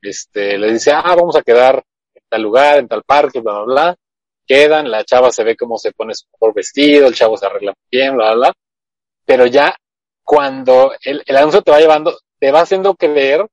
[0.00, 1.84] este, le dice, ah, vamos a quedar
[2.14, 3.96] en tal lugar, en tal parque, bla, bla, bla.
[4.46, 7.74] Quedan, la chava se ve cómo se pone su mejor vestido, el chavo se arregla
[7.90, 8.52] bien, bla, bla, bla.
[9.26, 9.74] Pero ya
[10.24, 13.46] cuando el, el anuncio te va llevando, te va haciendo creer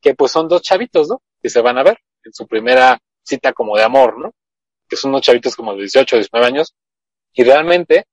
[0.00, 1.22] que pues son dos chavitos, ¿no?
[1.42, 4.32] Que se van a ver en su primera cita como de amor, ¿no?
[4.88, 6.74] Que son unos chavitos como de 18, 19 años.
[7.32, 8.06] Y realmente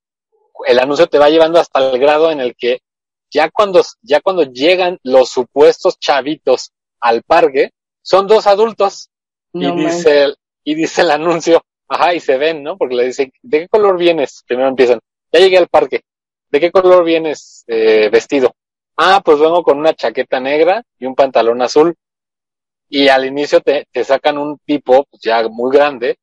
[0.68, 2.80] el anuncio te va llevando hasta el grado en el que
[3.32, 9.10] ya cuando, ya cuando llegan los supuestos chavitos al parque, son dos adultos.
[9.54, 12.78] No y dice, el, y dice el anuncio, ajá, y se ven, ¿no?
[12.78, 14.44] Porque le dice, ¿de qué color vienes?
[14.46, 15.00] Primero empiezan,
[15.32, 16.02] ya llegué al parque.
[16.56, 18.56] ¿De qué color vienes eh, vestido?
[18.96, 21.94] ah, pues vengo con una chaqueta negra y un pantalón azul.
[22.88, 26.18] Y al inicio te, te sacan un tipo pues, ya muy grande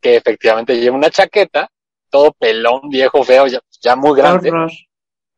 [0.00, 1.68] que efectivamente lleva una chaqueta,
[2.08, 4.50] todo pelón, viejo, feo, ya, ya muy grande,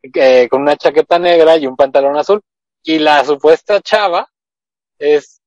[0.01, 2.39] eh, con una chaqueta negra y un pantalón azul.
[2.83, 4.25] Y la supuesta chava
[4.97, 5.41] es,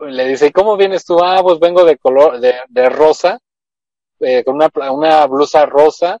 [0.00, 1.22] le dice, "¿Y ¿cómo vienes tú?
[1.22, 3.38] Ah, pues vengo de color, de, de rosa,
[4.20, 6.16] eh, con una, una blusa rosa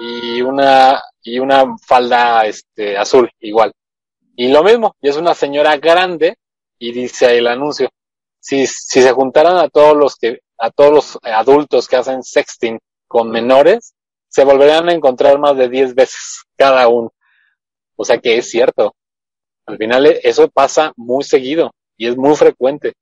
[0.00, 3.72] y una, y una falda, este, azul, igual.
[4.36, 6.36] Y lo mismo, y es una señora grande,
[6.78, 7.88] y dice el anuncio,
[8.40, 12.78] si, si se juntaran a todos los que, a todos los adultos que hacen sexting
[13.06, 13.94] con menores,
[14.28, 17.12] se volverían a encontrar más de 10 veces cada uno.
[17.96, 18.94] O sea que es cierto.
[19.66, 22.94] Al final eh, eso pasa muy seguido y es muy frecuente.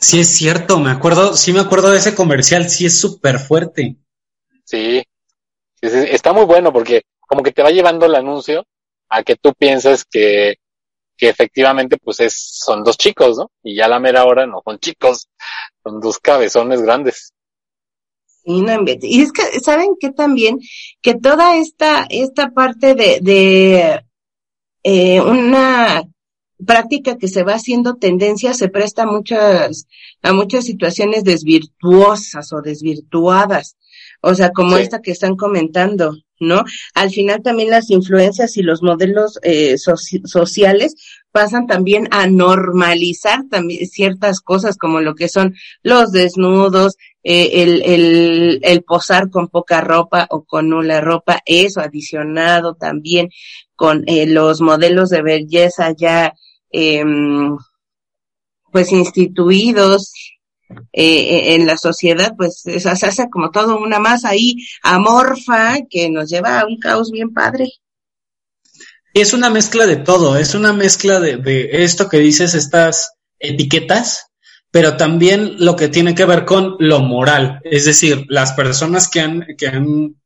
[0.00, 3.96] Sí es cierto, me acuerdo, sí me acuerdo de ese comercial, sí es súper fuerte.
[4.64, 5.02] Sí.
[5.82, 8.64] Está muy bueno porque como que te va llevando el anuncio
[9.08, 10.56] a que tú pienses que,
[11.16, 13.50] que efectivamente pues es, son dos chicos, ¿no?
[13.62, 15.28] Y ya a la mera hora no son chicos,
[15.82, 17.32] son dos cabezones grandes.
[18.44, 18.84] Y no.
[18.86, 20.58] Y es que, ¿saben qué también?
[21.00, 24.02] Que toda esta, esta parte de, de
[24.82, 26.02] eh, una
[26.64, 29.86] práctica que se va haciendo tendencia se presta a muchas,
[30.22, 33.76] a muchas situaciones desvirtuosas o desvirtuadas.
[34.22, 34.82] O sea, como Sí.
[34.84, 36.64] esta que están comentando, ¿no?
[36.94, 40.94] Al final también las influencias y los modelos eh, soci- sociales
[41.32, 47.82] pasan también a normalizar también ciertas cosas como lo que son los desnudos, eh, el,
[47.82, 53.28] el, el posar con poca ropa o con nula ropa, eso adicionado también
[53.76, 56.32] con eh, los modelos de belleza ya
[56.70, 57.56] em,
[58.72, 60.12] pues instituidos
[60.92, 66.28] eh, en la sociedad, pues se hace como todo una masa ahí amorfa que nos
[66.28, 67.68] lleva a un caos bien padre.
[69.14, 74.32] Es una mezcla de todo, es una mezcla de, de esto que dices, estas etiquetas,
[74.72, 79.20] pero también lo que tiene que ver con lo moral, es decir, las personas que
[79.20, 80.16] han, que han,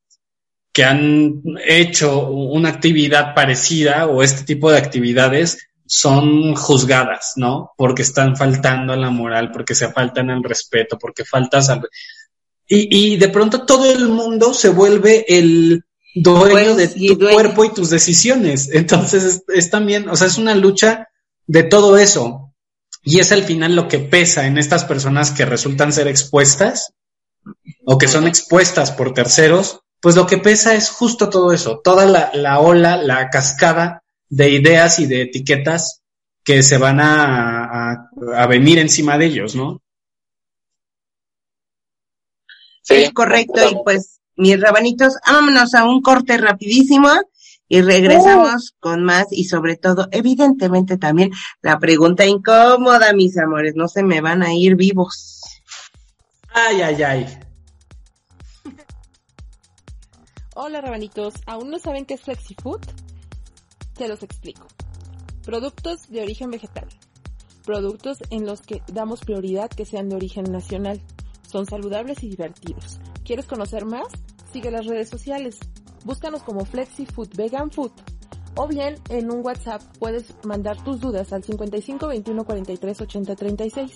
[0.73, 7.73] que han hecho una actividad parecida o este tipo de actividades son juzgadas, ¿no?
[7.77, 11.89] Porque están faltando a la moral, porque se faltan al respeto, porque faltas al...
[12.69, 17.17] Y, y de pronto todo el mundo se vuelve el dueño Pues, de y tu
[17.17, 17.35] dueño.
[17.35, 18.71] cuerpo y tus decisiones.
[18.73, 21.09] Entonces es, es también, o sea, es una lucha
[21.47, 22.53] de todo eso.
[23.05, 26.93] Y es al final lo que pesa en estas personas que resultan ser expuestas
[27.85, 32.05] o que son expuestas por terceros, pues lo que pesa es justo todo eso, toda
[32.07, 36.03] la, la ola, la cascada de ideas y de etiquetas
[36.45, 39.83] que se van a, a, a venir encima de ellos, ¿no?
[42.83, 42.95] Sí.
[42.95, 47.11] Es correcto, y pues, mis rabanitos, vámonos a un corte rapidísimo
[47.69, 53.89] y regresamos con más y sobre todo, evidentemente también, la pregunta incómoda, mis amores, no
[53.89, 55.43] se me van a ir vivos.
[56.51, 57.39] Ay, ay, ay.
[60.55, 62.81] Hola rabanitos, ¿aún no saben qué es FlexiFood?
[63.97, 64.67] Te los explico.
[65.45, 66.87] Productos de origen vegetal.
[67.65, 71.01] Productos en los que damos prioridad que sean de origen nacional.
[71.49, 72.99] Son saludables y divertidos.
[73.25, 74.07] ¿Quieres conocer más?
[74.53, 75.59] Sigue las redes sociales.
[76.05, 77.93] Búscanos como FlexiFood Vegan Food.
[78.55, 83.93] O bien en un WhatsApp puedes mandar tus dudas al 55 21 43 80 36.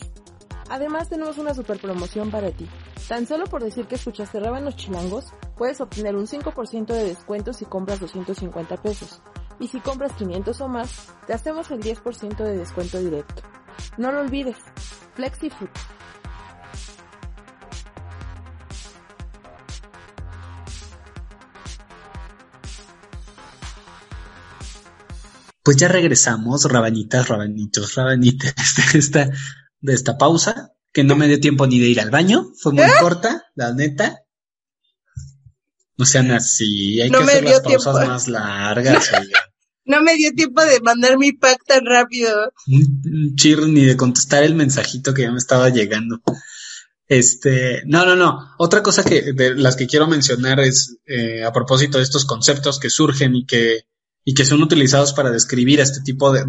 [0.70, 2.66] Además tenemos una super promoción para ti.
[3.06, 7.66] Tan solo por decir que escuchaste Rábanos Chilangos, puedes obtener un 5% de descuento si
[7.66, 9.20] compras 250 pesos.
[9.60, 13.42] Y si compras 500 o más, te hacemos el 10% de descuento directo.
[13.98, 14.56] No lo olvides,
[15.14, 15.68] FlexiFood.
[25.62, 28.54] Pues ya regresamos, rabanitas, rabanitos, rabanitas,
[28.92, 29.30] de esta,
[29.80, 32.84] de esta pausa, que no me dio tiempo ni de ir al baño, fue muy
[33.00, 34.24] corta, la neta.
[35.96, 38.10] No sean así, hay No que hacer las pausas tiempo.
[38.10, 39.39] más largas, oiga.
[39.90, 42.52] No me dio tiempo de mandar mi pack tan rápido.
[43.34, 46.20] Chirro ni de contestar el mensajito que ya me estaba llegando.
[47.08, 48.54] Este, no, no, no.
[48.58, 52.78] Otra cosa que de las que quiero mencionar es eh, a propósito de estos conceptos
[52.78, 53.80] que surgen y que
[54.24, 56.44] y que son utilizados para describir este tipo de,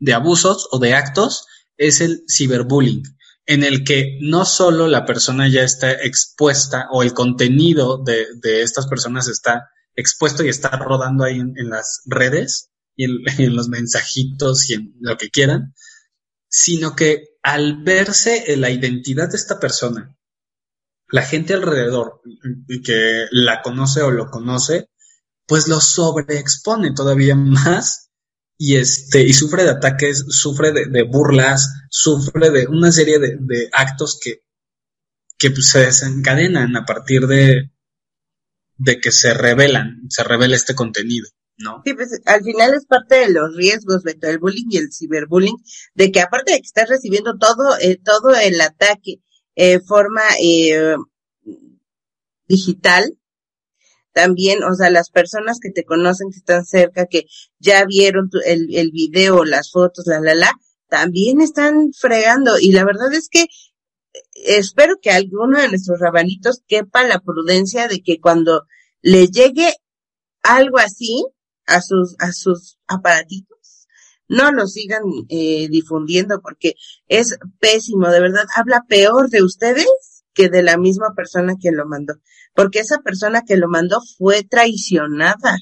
[0.00, 3.04] de, abusos o de actos es el ciberbullying,
[3.46, 8.62] en el que no solo la persona ya está expuesta o el contenido de, de
[8.62, 13.68] estas personas está expuesto y está rodando ahí en las redes y en, en los
[13.68, 15.74] mensajitos y en lo que quieran,
[16.48, 20.16] sino que al verse la identidad de esta persona,
[21.08, 22.22] la gente alrededor
[22.68, 24.88] y que la conoce o lo conoce,
[25.46, 28.10] pues lo sobreexpone todavía más
[28.56, 33.68] y este y sufre de ataques, sufre de, burlas, sufre de una serie de, de
[33.72, 34.44] actos que,
[35.36, 37.72] que pues, se desencadenan a partir de,
[38.76, 41.82] de que se revelan, se revela este contenido, ¿no?
[41.84, 45.56] Sí, pues al final es parte de los riesgos, Beto, el bullying y el ciberbullying,
[45.94, 49.20] de que aparte de que estás recibiendo todo, eh, todo el ataque
[49.54, 50.96] eh, forma eh,
[52.48, 53.16] digital,
[54.12, 57.24] también, o sea, las personas que te conocen, que están cerca, que
[57.58, 60.52] ya vieron tu, el, el video, las fotos, la, la, la,
[60.88, 62.58] también están fregando.
[62.58, 63.46] Y la verdad es que
[64.34, 68.64] espero que alguno de nuestros rabanitos quepa la prudencia de que cuando
[69.00, 69.74] le llegue
[70.42, 71.24] algo así
[71.72, 73.88] a sus, a sus aparatitos,
[74.28, 76.74] no lo sigan eh, difundiendo porque
[77.06, 79.86] es pésimo, de verdad, habla peor de ustedes
[80.34, 82.14] que de la misma persona que lo mandó,
[82.54, 85.58] porque esa persona que lo mandó fue traicionada,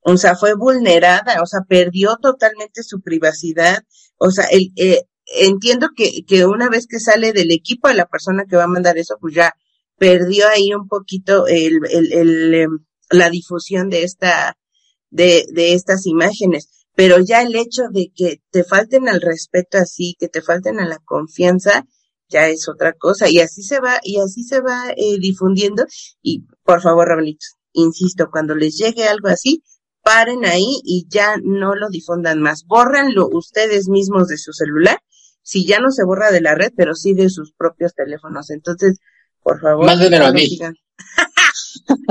[0.00, 3.82] o sea, fue vulnerada, o sea, perdió totalmente su privacidad,
[4.18, 8.06] o sea, el, eh, entiendo que, que una vez que sale del equipo de la
[8.06, 9.54] persona que va a mandar eso, pues ya
[9.98, 12.68] perdió ahí un poquito el, el, el, eh,
[13.10, 14.56] la difusión de esta,
[15.10, 16.68] de, de estas imágenes.
[16.94, 20.88] Pero ya el hecho de que te falten al respeto así, que te falten a
[20.88, 21.84] la confianza,
[22.28, 23.28] ya es otra cosa.
[23.28, 25.84] Y así se va, y así se va eh, difundiendo.
[26.22, 29.62] Y por favor, Rabanitos, insisto, cuando les llegue algo así,
[30.02, 32.64] paren ahí y ya no lo difundan más.
[32.64, 34.98] Bórranlo ustedes mismos de su celular.
[35.42, 38.50] Si ya no se borra de la red, pero sí de sus propios teléfonos.
[38.50, 38.98] Entonces,
[39.42, 39.84] por favor.
[39.84, 40.58] Mándenmelo no a mí.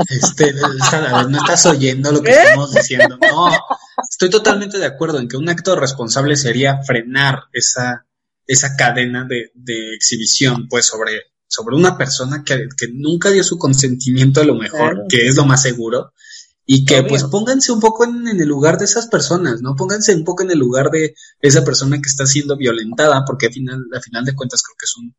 [0.08, 2.42] Este, no estás oyendo lo que ¿Eh?
[2.44, 3.18] estamos diciendo.
[3.20, 3.48] No,
[4.10, 8.06] estoy totalmente de acuerdo en que un acto responsable sería frenar esa,
[8.46, 13.58] esa cadena de, de exhibición, pues, sobre, sobre una persona que, que nunca dio su
[13.58, 15.02] consentimiento a lo mejor, Claro.
[15.08, 16.12] que es lo más seguro,
[16.64, 17.08] y que Obvio.
[17.08, 19.76] pues pónganse un poco en, en el lugar de esas personas, ¿no?
[19.76, 23.52] Pónganse un poco en el lugar de esa persona que está siendo violentada, porque al
[23.52, 25.14] final, al final de cuentas creo que es un,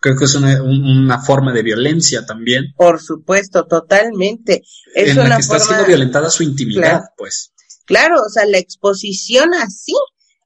[0.00, 4.62] creo que es una, un- una forma de violencia también Por supuesto, totalmente.
[4.94, 7.04] Es en la una que está forma, siendo violentada su intimidad, Claro.
[7.16, 7.52] pues.
[7.84, 9.92] claro, o sea, la exposición así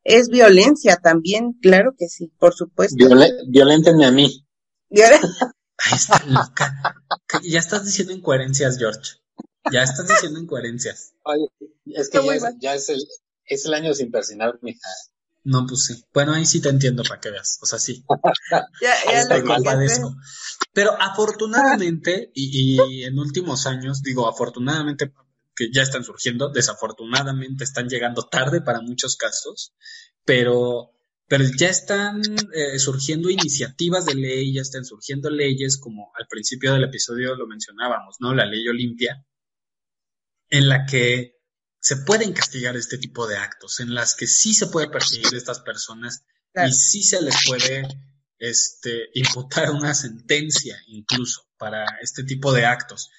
[0.02, 2.96] es violencia también, claro que sí, por supuesto.
[2.96, 4.46] Viole- violéntenme a mí.
[4.90, 6.94] Ahí está loca.
[7.26, 9.12] Que Ya estás diciendo incoherencias, George.
[9.72, 11.14] Ya estás diciendo incoherencias.
[11.24, 11.46] Oye,
[11.86, 12.54] es Está que ya muy es, mal.
[12.60, 13.00] ya es el,
[13.46, 14.86] es el año sin persinar, mija.
[15.44, 16.04] No, pues sí.
[16.12, 17.58] Bueno, ahí sí te entiendo para que veas.
[17.62, 18.04] O sea, sí.
[18.80, 20.16] ya, ya Te compadezco.
[20.72, 25.12] Pero afortunadamente, y, y en últimos años, digo afortunadamente
[25.54, 29.72] que ya están surgiendo, desafortunadamente están llegando tarde para muchos casos,
[30.24, 30.90] pero,
[31.28, 32.22] pero ya están
[32.54, 37.46] eh, surgiendo iniciativas de ley, ya están surgiendo leyes, como al principio del episodio lo
[37.46, 38.34] mencionábamos, ¿no?
[38.34, 39.24] La ley Olimpia,
[40.50, 41.33] en la que
[41.84, 45.36] se pueden castigar este tipo de actos, en las que sí se puede perseguir a
[45.36, 46.70] estas personas Claro.
[46.70, 47.86] y sí se les puede
[48.38, 53.10] este, imputar una sentencia incluso para este tipo de actos.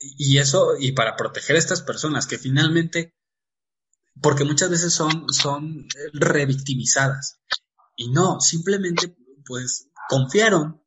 [0.00, 3.14] Y eso, y para proteger a estas personas que finalmente,
[4.20, 7.38] porque muchas veces son, son revictimizadas.
[7.96, 10.82] Y no, simplemente pues confiaron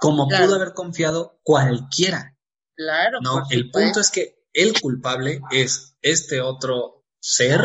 [0.00, 0.46] como Claro.
[0.46, 2.36] pudo haber confiado cualquiera.
[2.74, 7.60] Claro, No, el punto es que el culpable es este otro ser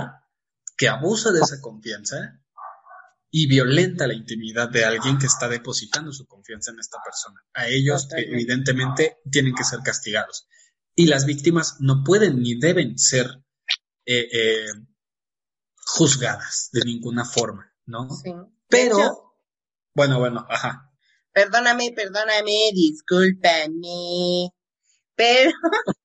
[0.76, 2.42] que abusa de esa confianza
[3.32, 7.42] y violenta la intimidad de alguien que está depositando su confianza en esta persona.
[7.54, 10.48] A ellos, evidentemente, tienen que ser castigados.
[10.96, 13.28] Y las víctimas no pueden ni deben ser
[14.06, 14.66] eh, eh,
[15.86, 18.10] juzgadas de ninguna forma, ¿no?
[18.10, 18.32] Sí.
[18.68, 19.36] Pero, hecho,
[19.94, 20.92] bueno, bueno, ajá.
[21.32, 24.50] perdóname, perdóname, discúlpame.
[25.16, 25.52] Pero,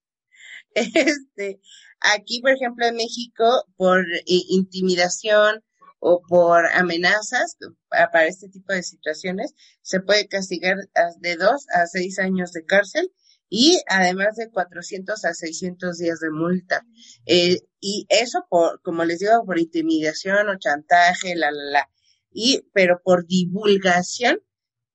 [0.94, 1.60] este,
[2.00, 5.62] aquí, por ejemplo, en México, por eh, intimidación
[6.00, 7.56] o por amenazas
[7.88, 10.76] pa- para este tipo de situaciones, se puede castigar
[11.20, 13.10] de dos a seis años de cárcel
[13.48, 16.82] y además de 400 a 600 días de multa.
[17.26, 21.90] Eh, y eso por, como les digo, por intimidación o chantaje, la, la, la.
[22.32, 24.40] Y, pero por divulgación,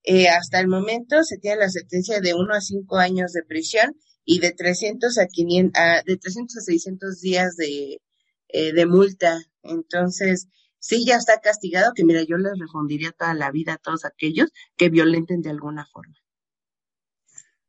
[0.04, 3.96] eh, hasta el momento se tiene la sentencia de 1 a 5 años de prisión
[4.32, 8.00] y de 300 a 500, a- de 300 a 600 días de,
[8.48, 9.32] eh, de multa.
[9.62, 14.04] Entonces, sí ya está castigado, que mira, yo les respondería toda la vida a todos
[14.04, 16.16] aquellos que violenten de alguna forma.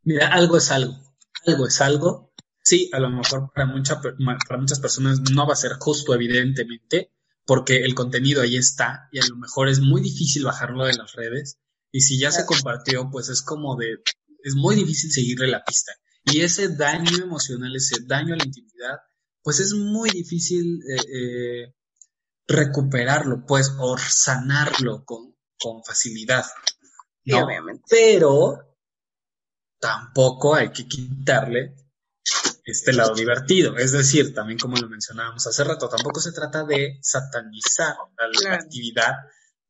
[0.03, 0.93] Mira, algo es algo.
[1.47, 2.31] Algo es algo.
[2.63, 7.11] Sí, a lo mejor para, mucha, para muchas personas no va a ser justo, evidentemente,
[7.45, 11.13] porque el contenido ahí está y a lo mejor es muy difícil bajarlo de las
[11.13, 11.57] redes.
[11.91, 13.97] Y si ya se compartió, pues es como de,
[14.43, 15.91] es muy difícil seguirle la pista.
[16.25, 18.99] Y ese daño emocional, ese daño a la intimidad,
[19.41, 21.01] pues es muy difícil eh,
[21.65, 21.75] eh,
[22.47, 26.45] recuperarlo, pues, o sanarlo con, con facilidad.
[27.23, 27.45] Sí, ¿no?
[27.45, 27.83] obviamente.
[27.89, 28.77] Pero
[29.79, 31.75] tampoco hay que quitarle
[32.63, 33.77] este lado divertido.
[33.77, 38.63] Es decir, también como lo mencionábamos hace rato, tampoco se trata de satanizar la Claro.
[38.63, 39.13] actividad,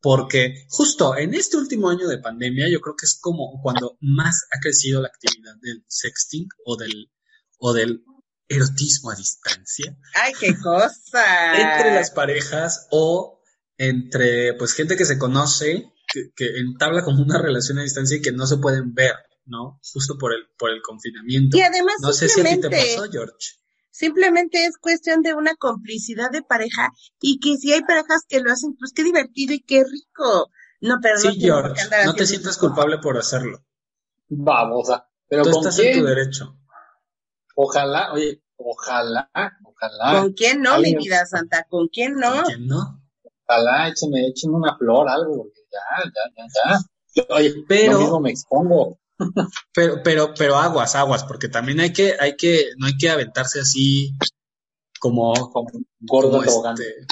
[0.01, 4.47] porque justo en este último año de pandemia, yo creo que es como cuando más
[4.51, 7.11] ha crecido la actividad del sexting o del,
[7.59, 8.03] o del
[8.47, 11.53] erotismo a distancia Ay, qué cosa.
[11.55, 13.41] entre las parejas o
[13.77, 18.21] entre pues gente que se conoce, que, que entabla como una relación a distancia y
[18.21, 19.79] que no se pueden ver, ¿no?
[19.93, 21.57] Justo por el, por el confinamiento.
[21.57, 23.60] Y además No sé si a ti te pasó, George.
[23.91, 26.89] Simplemente es cuestión de una complicidad de pareja
[27.19, 30.49] y que si hay parejas que lo hacen, pues qué divertido y qué rico.
[30.79, 33.63] No, pero no Sí, tiene por George, qué andar no te sientas culpable por hacerlo.
[34.29, 35.07] Babosa.
[35.27, 36.57] Pero Tú con estás en tu derecho.
[37.55, 39.29] Ojalá, oye, ojalá,
[39.63, 41.65] ojalá, ¿Con quién no, mi vida santa?
[41.69, 42.31] ¿Con quién no?
[42.33, 43.01] ¿Con quién no?
[43.47, 46.79] ojalá, échenme, échenme una flor, algo, porque ya, ya, ya,
[47.25, 47.35] ya.
[47.35, 48.97] Oye, Pero- yo mismo me expongo.
[49.73, 53.59] Pero, pero, pero aguas, aguas, porque también hay que, hay que, no hay que aventarse
[53.61, 54.15] así
[54.99, 55.69] como, Como
[55.99, 57.05] gordo como, este,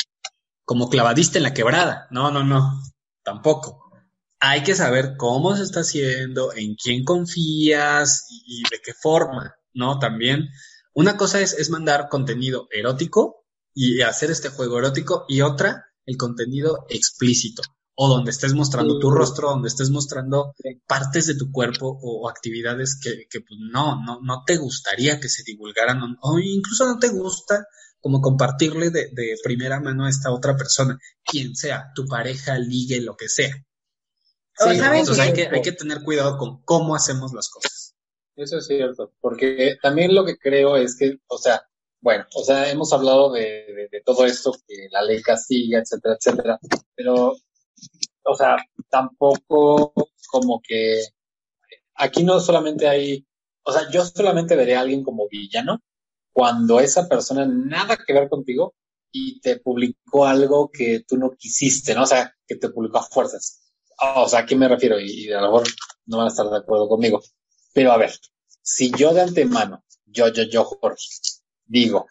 [0.66, 2.08] como clavadista en la quebrada.
[2.12, 2.82] No, no, no,
[3.24, 3.92] tampoco.
[4.40, 9.56] Hay que saber cómo se está haciendo, en quién confías y, y de qué forma,
[9.74, 10.00] ¿no?
[10.00, 10.50] También,
[10.94, 16.18] una cosa es, es mandar contenido erótico y hacer este juego erótico y otra, el
[16.18, 17.62] contenido explícito
[18.02, 20.54] o donde estés mostrando tu rostro, donde estés mostrando
[20.88, 25.20] partes de tu cuerpo o, o actividades que, que, pues, no, no, no te gustaría
[25.20, 27.66] que se divulgaran o, o incluso no te gusta
[28.00, 33.02] como compartirle de, de primera mano a esta otra persona, quien sea, tu pareja, ligue,
[33.02, 33.54] lo que sea.
[34.58, 37.96] Sí, Entonces hay que, hay que tener cuidado con cómo hacemos las cosas.
[38.36, 41.62] Eso es cierto, porque también lo que creo es que, o sea,
[42.02, 46.16] bueno, o sea, hemos hablado de, de- de todo esto, que la ley castiga, etcétera,
[46.18, 46.60] etcétera,
[46.96, 47.36] pero,
[48.24, 48.58] o sea,
[48.90, 49.94] tampoco
[50.30, 51.02] como que
[51.96, 53.26] aquí no solamente hay,
[53.64, 55.82] o sea, yo solamente veré a alguien como villano
[56.32, 58.76] cuando esa persona nada que ver contigo
[59.12, 62.04] y te publicó algo que tú no quisiste, ¿no?
[62.04, 63.72] O sea, que te publicó a fuerzas.
[64.16, 65.00] O sea, ¿a qué me refiero?
[65.00, 65.68] Y, y a lo mejor
[66.06, 67.22] no van a estar de acuerdo conmigo.
[67.74, 68.12] Pero a ver,
[68.62, 71.06] si yo de antemano, yo, yo, yo, Jorge,
[71.66, 72.08] digo,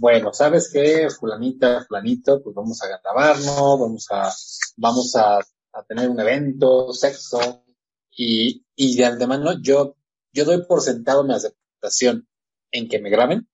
[0.00, 1.08] bueno, ¿sabes qué?
[1.10, 4.32] Fulanita, fulanito, pues vamos a grabarnos, vamos a,
[4.76, 7.64] vamos a, a tener un evento, sexo,
[8.10, 9.96] y, y de antemano yo,
[10.32, 12.28] yo doy por sentado mi aceptación
[12.70, 13.48] en que me graben.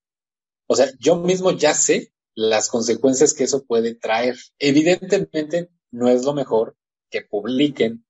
[0.67, 4.37] O sea, yo mismo ya sé las consecuencias que eso puede traer.
[4.59, 6.77] Evidentemente, no es lo mejor
[7.11, 8.05] que publiquen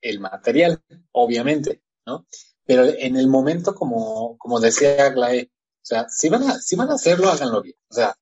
[0.00, 0.82] el material,
[1.12, 2.26] obviamente, ¿no?
[2.64, 5.50] Pero en el momento, como, como decía Aglae,
[5.84, 7.76] o sea, si van a, si van a hacerlo, háganlo bien.
[7.90, 8.16] O sea,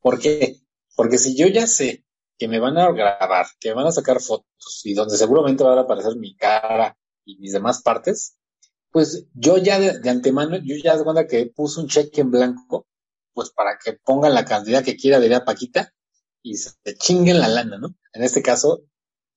[0.00, 0.60] ¿por qué?
[0.94, 2.04] Porque si yo ya sé
[2.38, 5.72] que me van a grabar, que me van a sacar fotos y donde seguramente va
[5.74, 6.94] a aparecer mi cara
[7.24, 8.36] y mis demás partes,
[8.90, 12.30] pues yo ya de, de antemano, yo ya de cuenta que puse un cheque en
[12.30, 12.86] blanco,
[13.32, 15.94] pues para que pongan la cantidad que quiera, diría Paquita,
[16.42, 17.94] y se chinguen la lana, ¿no?
[18.12, 18.82] En este caso,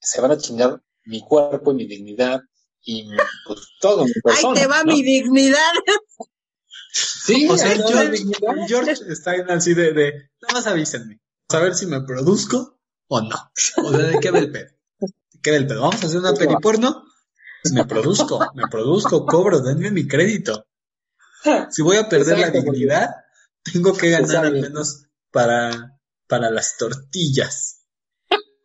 [0.02, 2.42] se van a chingar mi cuerpo y mi dignidad
[2.84, 3.10] y
[3.48, 4.60] pues todo mi Ahí persona.
[4.60, 4.92] te va ¿no?
[4.94, 5.72] mi dignidad.
[6.92, 8.26] Sí, O sea, George.
[8.68, 10.12] George está en así de, de,
[10.42, 11.20] nada más avísenme,
[11.50, 13.36] saber si me produzco o no.
[13.78, 14.72] O sea, ¿de qué va el pedo?
[15.00, 15.82] ¿De qué va el pedo?
[15.82, 17.04] ¿Vamos a hacer una peliporno?
[17.74, 20.66] Me produzco, me produzco, cobro, denme mi crédito.
[21.70, 23.10] Si voy a perder la dignidad,
[23.62, 27.86] tengo que ganar al menos para, para las tortillas.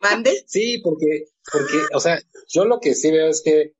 [0.00, 0.44] ¿Mande?
[0.46, 3.73] Sí, porque, porque, o sea, yo lo que sí veo es que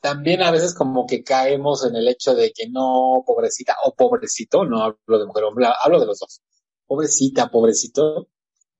[0.00, 4.64] también a veces como que caemos en el hecho de que no, pobrecita o pobrecito,
[4.64, 6.42] no hablo de mujer hombre, hablo de los dos.
[6.86, 8.28] Pobrecita, pobrecito.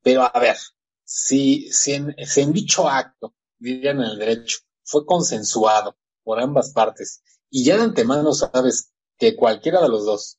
[0.02, 0.56] Pero a ver,
[1.04, 6.72] si, si, en, si en dicho acto, dirían en el derecho, fue consensuado por ambas
[6.72, 10.38] partes y ya de antemano sabes que cualquiera de los dos,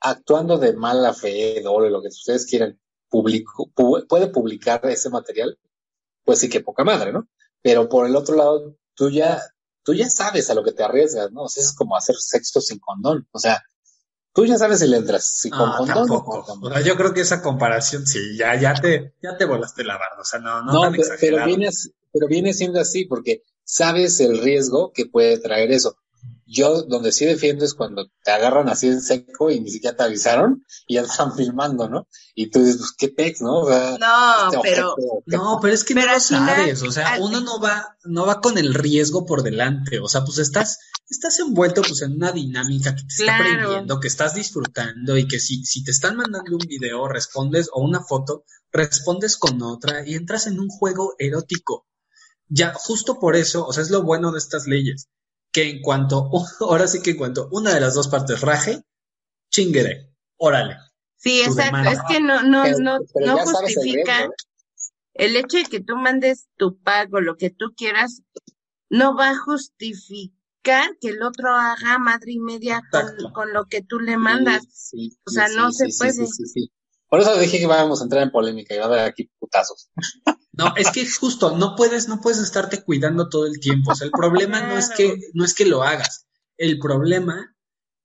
[0.00, 5.58] actuando de mala fe, doble, lo que ustedes quieran, puede publicar ese material,
[6.24, 7.28] pues sí que poca madre, ¿no?
[7.62, 9.42] Pero por el otro lado, tú ya,
[9.88, 11.44] tú ya sabes a lo que te arriesgas, ¿no?
[11.44, 13.26] O sea, es como hacer sexo sin condón.
[13.32, 13.62] O sea,
[14.34, 16.30] tú ya sabes si le entras, si con No, condón o tampoco.
[16.30, 16.72] con O condón.
[16.74, 20.20] sea, yo creo que esa comparación, sí, ya, ya te, ya te volaste la barda.
[20.20, 21.46] O sea, no, no, No, tan pe- pero, exagerado.
[21.46, 25.96] viene, as- pero viene siendo así porque sabes el riesgo que puede traer eso.
[26.50, 30.04] Yo donde sí defiendo es cuando te agarran así en seco y ni siquiera te
[30.04, 32.08] avisaron y ya te están filmando, ¿no?
[32.34, 33.58] Y tú dices, pues qué pex, ¿no?
[33.60, 36.56] O sea, No, este pero objeto- No, pero es que Pero no lo al final,
[36.56, 40.08] sabes, o sea, al- uno no va, no va con el riesgo por delante, o
[40.08, 40.78] sea, pues estás,
[41.10, 43.44] estás envuelto pues en una dinámica que te está Claro.
[43.58, 47.82] prendiendo, que estás disfrutando y que si, si te están mandando un video, respondes, o
[47.82, 51.86] una foto, respondes con otra y entras en un juego erótico.
[52.48, 55.08] Ya, justo por eso, o sea, es lo bueno de estas leyes,
[55.52, 56.30] que en cuanto,
[56.60, 58.82] ahora sí que en cuanto una de las dos partes raje,
[59.50, 60.76] chinguere, órale.
[61.16, 64.28] sí, exacto, es que no, no, pero- no, pero no el justifica
[65.14, 68.22] el hecho de que tú mandes tu pago, lo que tú quieras,
[68.88, 73.82] no va a justificar que el otro haga madre y media con, con lo que
[73.82, 74.62] tú le mandas.
[74.70, 76.68] Sí, sí, O sea, sí, no sí, se sí, sí, puede.
[77.08, 79.88] Por eso dije que íbamos a entrar en polémica y va a haber aquí putazos.
[80.52, 83.92] No, es que justo, no puedes, no puedes estarte cuidando todo el tiempo.
[83.92, 86.26] O sea, el problema no es que, no es que lo hagas.
[86.56, 87.54] El problema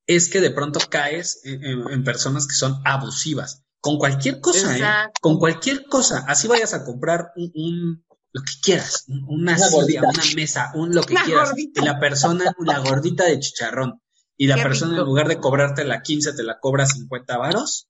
[0.08, 3.64] es que de pronto caes en, en- en personas que son abusivas.
[3.80, 5.12] Con cualquier cosa, ¿eh?
[5.20, 6.24] Con cualquier cosa.
[6.28, 10.72] Así vayas a comprar un, un- lo que quieras, un- una, Una silla, una mesa,
[10.76, 11.50] un lo que Una quieras.
[11.50, 11.82] gordita.
[11.82, 14.02] Y la persona, la gordita de chicharrón.
[14.38, 15.02] Y la Qué persona rico.
[15.02, 17.90] en lugar de cobrarte la 15 te la cobra 50 varos.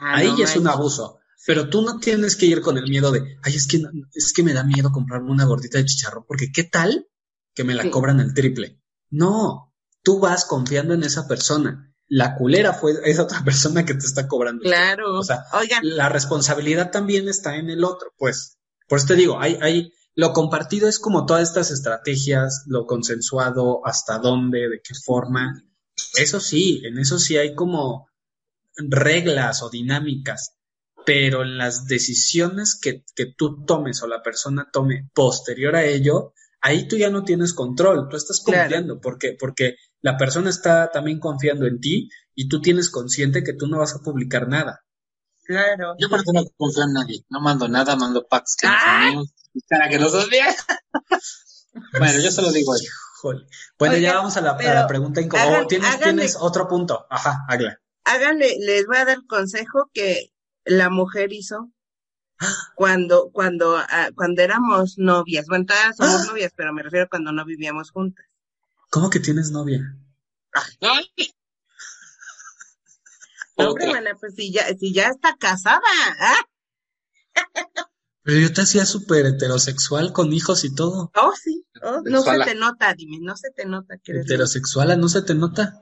[0.00, 1.18] Ah, Ahí no ya es un abuso.
[1.46, 4.32] Pero tú no tienes que ir con el miedo de, ay, es que, no- es
[4.34, 7.06] que me da miedo comprarme una gordita de chicharrón, porque ¿qué tal
[7.54, 7.90] que me la Sí.
[7.90, 8.80] cobran el triple?
[9.10, 11.86] No, tú vas confiando en esa persona.
[12.08, 14.62] La culera fue esa otra persona que te está cobrando.
[14.62, 15.18] Claro.
[15.18, 18.58] O sea, Oigan, La responsabilidad también está en el otro, pues.
[18.88, 23.80] Por eso te digo, hay, hay, lo compartido es como todas estas estrategias, lo consensuado,
[23.86, 25.62] hasta dónde, de qué forma.
[26.18, 28.08] Eso sí, en eso sí hay como
[28.76, 30.56] reglas o dinámicas,
[31.06, 36.34] pero en las decisiones que, que tú tomes o la persona tome posterior a ello,
[36.60, 38.62] ahí tú ya no tienes control, tú estás Claro.
[38.62, 43.54] confiando, porque, porque la persona está también confiando en ti y tú tienes consciente que
[43.54, 44.80] tú no vas a publicar nada.
[45.44, 45.94] claro.
[45.98, 47.24] Yo por eso no confío en nadie.
[47.28, 49.10] No mando nada, mando packs que no son ¡Ah!
[49.10, 49.34] míos.
[49.68, 50.54] Para que no son míos.
[51.98, 52.72] bueno, yo se lo digo.
[52.76, 53.46] Híjole.
[53.78, 55.62] Bueno, ya vamos a la, a pero la pregunta incómoda.
[55.62, 57.06] Oh, ¿Tienes, tienes otro punto?
[57.10, 57.80] Ajá, Agla.
[58.10, 60.32] Háganle, les voy a dar consejo que
[60.64, 61.70] la mujer hizo
[62.74, 65.46] cuando, cuando, ah, cuando éramos novias.
[65.46, 66.24] Bueno, todas somos Ah.
[66.26, 68.26] novias, pero me refiero a cuando no vivíamos juntas.
[68.90, 69.96] ¿Cómo que tienes novia?
[73.56, 73.92] Hombre, Otra.
[73.92, 75.80] mana, pues si ya, si ya está casada,
[76.18, 76.40] ¿ah?
[78.22, 81.10] Pero yo te hacía súper heterosexual con hijos y todo.
[81.14, 81.64] Oh, sí.
[81.82, 85.22] Oh, no se te nota, dime, no se te nota que eres Heterosexual, ¿no se
[85.22, 85.80] te nota?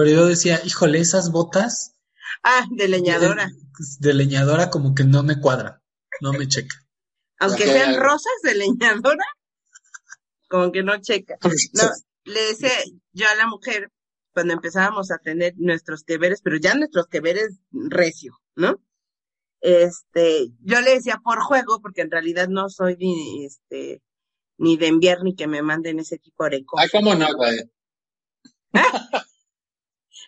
[0.00, 0.04] Ah.
[0.04, 1.94] Pero yo decía, híjole, esas botas
[2.42, 3.46] Ah, de leñadora.
[3.46, 5.80] de, de leñadora como que no me cuadran,
[6.20, 6.76] no me checa.
[7.38, 9.24] Aunque sean rosas de leñadora,
[10.48, 11.36] como que no checa.
[11.42, 11.82] No,
[12.24, 12.70] le decía
[13.12, 13.90] yo a la mujer
[14.32, 18.80] cuando empezábamos a tener nuestros que veres, pero ya nuestros que veres recio, ¿no?
[19.60, 24.02] Este, yo le decía por juego, porque en realidad no soy ni, este,
[24.56, 26.84] ni de enviar ni que me manden ese tipo de cosas.
[26.84, 27.58] Ay, cómo no, güey.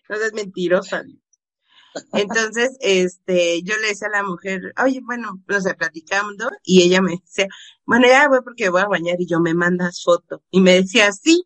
[0.08, 1.04] No seas mentirosa.
[2.12, 7.02] Entonces, este, yo le decía a la mujer, oye, bueno, no sé, platicando, y ella
[7.02, 7.48] me decía,
[7.84, 10.42] bueno, ya voy porque voy a bañar y yo me mandas foto.
[10.50, 11.44] Y me decía, sí.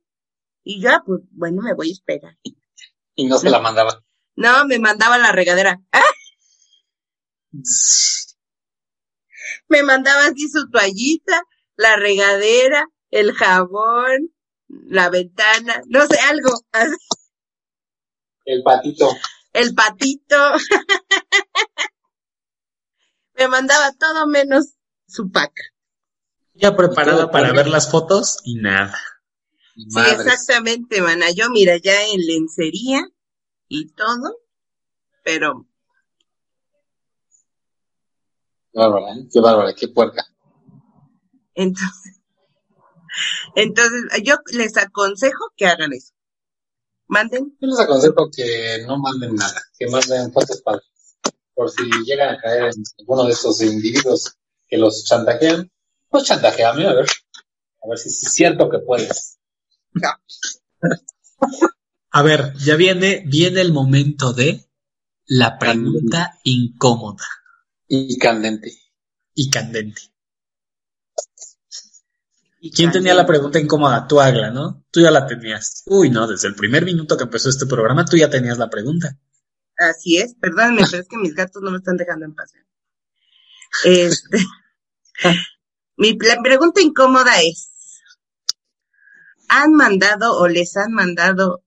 [0.63, 2.37] Y yo, ah, pues, bueno, me voy a esperar.
[3.15, 4.03] Y no se la mandaba.
[4.37, 5.81] No, me mandaba a la regadera.
[5.93, 6.03] ¡Ah!
[9.69, 11.43] Me mandaba así su toallita,
[11.77, 14.31] la regadera, el jabón,
[14.69, 16.97] la ventana, no sé, algo, así,
[18.47, 19.15] El patito.
[19.53, 20.37] el patito.
[23.35, 24.77] Me mandaba todo menos
[25.07, 25.53] su pack.
[26.55, 28.97] Ya preparada para ver las fotos y nada.
[29.75, 31.31] Sí, exactamente, mana.
[31.33, 33.07] Yo, mira, ya en lencería
[33.69, 34.39] y todo,
[35.23, 35.67] pero
[38.73, 39.29] Qué bárbara, ¿eh?
[39.31, 40.25] Qué bárbara, qué puerca.
[41.55, 42.21] entonces,
[43.55, 46.16] entonces, yo les aconsejo que hagan eso.
[47.09, 50.87] Manden, Yo les aconsejo que no manden nada, que manden fotos padres.
[51.55, 54.37] Por si llegan a caer en alguno de esos individuos
[54.69, 55.71] que los chantajean,
[56.09, 57.07] pues chantajeame, a ver.
[57.83, 59.39] A ver si es cierto que puedes.
[62.11, 64.67] A ver, ya viene, viene el momento de
[65.27, 67.25] la pregunta incómoda
[67.89, 68.73] Y candente.
[69.35, 70.03] y candente.
[72.75, 74.07] ¿Quién tenía la pregunta incómoda?
[74.07, 74.85] Tú, Agla, ¿no?
[74.91, 75.83] Tú ya la tenías.
[75.87, 79.19] Uy, no, desde el primer minuto que empezó este programa, tú ya tenías la pregunta.
[79.79, 82.53] Así es, perdónenme, pero es que mis gatos no me están dejando en paz.
[83.85, 84.39] Este,
[85.97, 87.71] mi pregunta incómoda es,
[89.49, 91.63] ¿han mandado o les han mandado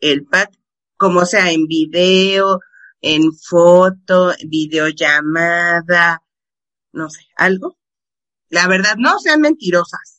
[0.00, 0.52] el pack,
[0.96, 2.60] como sea en video,
[3.00, 6.22] en foto, videollamada,
[6.92, 7.78] no sé, algo.
[8.48, 10.13] La verdad, no sean mentirosas.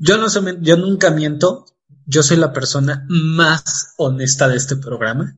[0.00, 1.66] Yo no soy, yo nunca miento.
[2.06, 5.36] Yo soy la persona más honesta de este programa.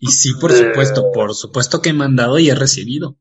[0.00, 3.16] Y sí, por supuesto, por supuesto que he mandado y he recibido.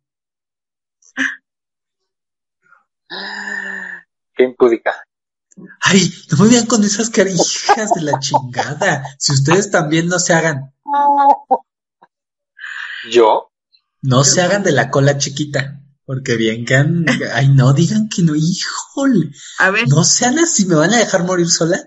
[4.35, 5.05] Qué impúdica.
[5.79, 9.05] Ay, no me vean con esas carijas de la chingada.
[9.19, 10.73] Si ustedes también no se hagan.
[13.11, 13.51] ¿Yo?
[14.01, 15.82] No se hagan de la cola chiquita.
[16.05, 17.05] Porque bien que han...
[17.33, 19.31] Ay, no, digan que no, híjole.
[19.57, 21.77] A ver, No sean así, ¿me van a dejar morir sola?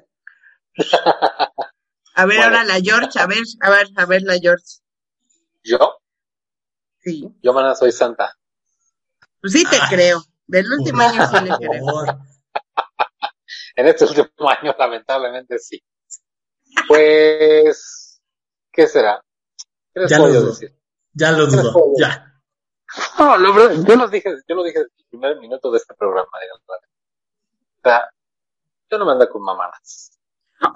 [2.14, 2.42] a ver Bueno.
[2.42, 4.80] ahora la George, a ver, a ver, a ver la George.
[5.62, 6.00] ¿Yo?
[7.04, 8.36] Sí, Yo, mana, soy santa.
[9.40, 10.22] pues sí te Ay, creo.
[10.46, 11.70] Del último Por año sí le creo.
[11.80, 12.06] favor.
[13.76, 15.80] En este último año, lamentablemente, sí.
[16.88, 18.20] Pues,
[18.72, 19.20] ¿qué será?
[19.94, 20.46] ¿Qué les Ya puedo lo dudo.
[20.50, 20.74] decir?
[21.14, 22.35] Ya lo ¿Qué les dudo, ya.
[23.18, 25.94] No, lo verdad, yo lo dije, yo lo dije desde el primer minuto de este
[25.94, 26.62] programa, digamos.
[27.78, 28.10] O sea,
[28.90, 30.18] yo no me ando con mamadas.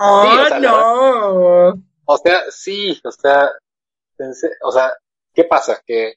[0.01, 1.75] ¡Oh, Sí, o sea, no!
[2.07, 3.51] O sea, sí, o sea,
[4.17, 4.93] pensé, o sea,
[5.35, 5.81] ¿qué pasa?
[5.87, 6.15] Que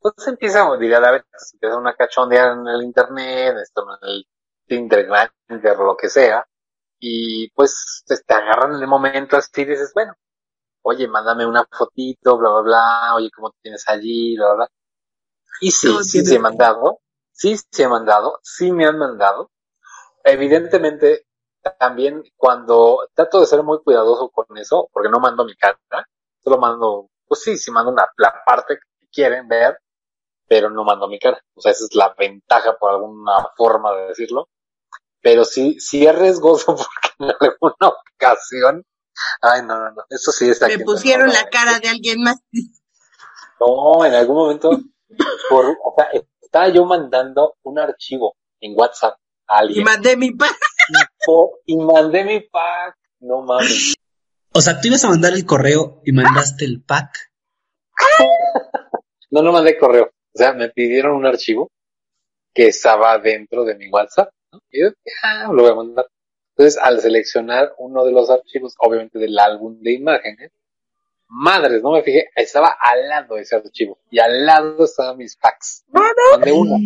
[0.00, 4.26] pues empieza, diría la vez, se empieza una cachondear en el internet, esto en el
[4.66, 5.08] Tinder,
[5.48, 6.46] Grindr, lo que sea,
[7.00, 10.14] y pues te, te agarran en el momento así y dices, bueno,
[10.82, 14.68] oye, mándame una fotito, bla, bla, bla, oye, ¿cómo te tienes allí, bla, bla, bla.
[15.60, 17.00] Y sí, No, sí, sí he mandado,
[17.32, 19.50] sí, sí he mandado, sí me han mandado.
[20.24, 21.26] Evidentemente,
[21.78, 25.78] también cuando trato de ser muy cuidadoso con eso, porque no mando mi cara,
[26.42, 29.78] solo mando, pues sí, sí mando una, la parte que quieren ver,
[30.46, 31.40] pero no mando mi cara.
[31.54, 34.48] O sea, esa es la ventaja por alguna forma de decirlo.
[35.20, 38.84] Pero sí, sí es riesgoso porque en alguna ocasión,
[39.40, 42.36] ay, no, no, no, eso sí es Me pusieron la cara de alguien más.
[43.58, 44.70] no, en algún momento,
[45.48, 46.08] por, o sea,
[46.40, 50.56] estaba yo mandando un archivo en WhatsApp a Y alguien mandé mi pack.
[51.26, 52.96] po- y mandé mi pack.
[53.20, 53.94] No mames.
[54.52, 57.32] O sea, tú ibas a mandar el correo y mandaste el pack.
[59.30, 60.04] No, no mandé correo.
[60.06, 61.70] O sea, me pidieron un archivo
[62.54, 64.30] que estaba dentro de mi WhatsApp.
[64.52, 64.60] ¿no?
[64.70, 64.88] Y yo,
[65.24, 66.06] ah, lo voy a mandar.
[66.56, 70.52] Entonces, al seleccionar uno de los archivos, obviamente del álbum de imágenes,
[71.34, 73.98] madres, no me fijé, estaba al lado ese archivo.
[74.10, 75.84] Y al lado estaban mis packs.
[75.88, 76.76] Mandé uno.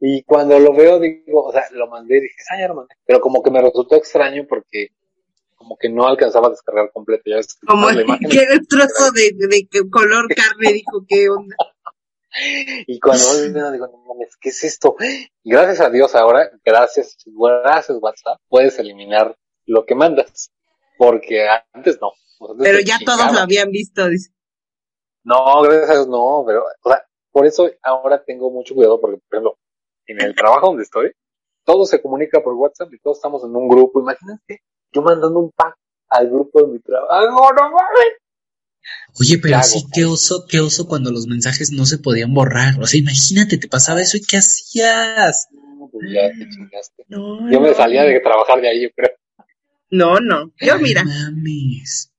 [0.00, 2.94] Y cuando lo veo, digo, o sea, lo mandé y dije, ah, ya lo mandé.
[3.06, 4.88] Pero como que me resultó extraño porque
[5.54, 7.22] como que no alcanzaba a descargar completo.
[7.26, 7.86] Ya ves, Como
[8.30, 11.56] que el trozo de, de color carne, dijo, ¿qué onda?
[12.86, 14.96] Y cuando voy viendo, digo, no mames, ¿qué es esto?
[15.42, 20.50] Y gracias a Dios ahora, gracias, gracias WhatsApp, puedes eliminar lo que mandas.
[20.98, 22.12] Porque antes no.
[22.50, 24.30] Antes Pero ya todos lo habían visto, dice.
[25.24, 29.18] No, gracias a Dios no, pero, o sea, por eso ahora tengo mucho cuidado porque,
[29.18, 29.58] por ejemplo,
[30.06, 31.12] en el trabajo donde estoy,
[31.64, 34.00] todo se comunica por WhatsApp y todos estamos en un grupo.
[34.00, 34.62] Imagínate,
[34.92, 35.76] yo mandando un pack
[36.08, 37.30] al grupo de mi trabajo.
[37.30, 38.22] ¡No, no mames!
[39.20, 42.80] Oye, pero sí, qué oso, qué oso cuando los mensajes no se podían borrar.
[42.80, 45.48] O sea, imagínate, te pasaba eso y qué hacías.
[45.52, 47.04] No, pues ya te chingaste.
[47.08, 49.10] No, Yo me salía de trabajar de ahí, yo creo.
[49.90, 50.52] No, no.
[50.58, 52.11] Yo, mira, Mames.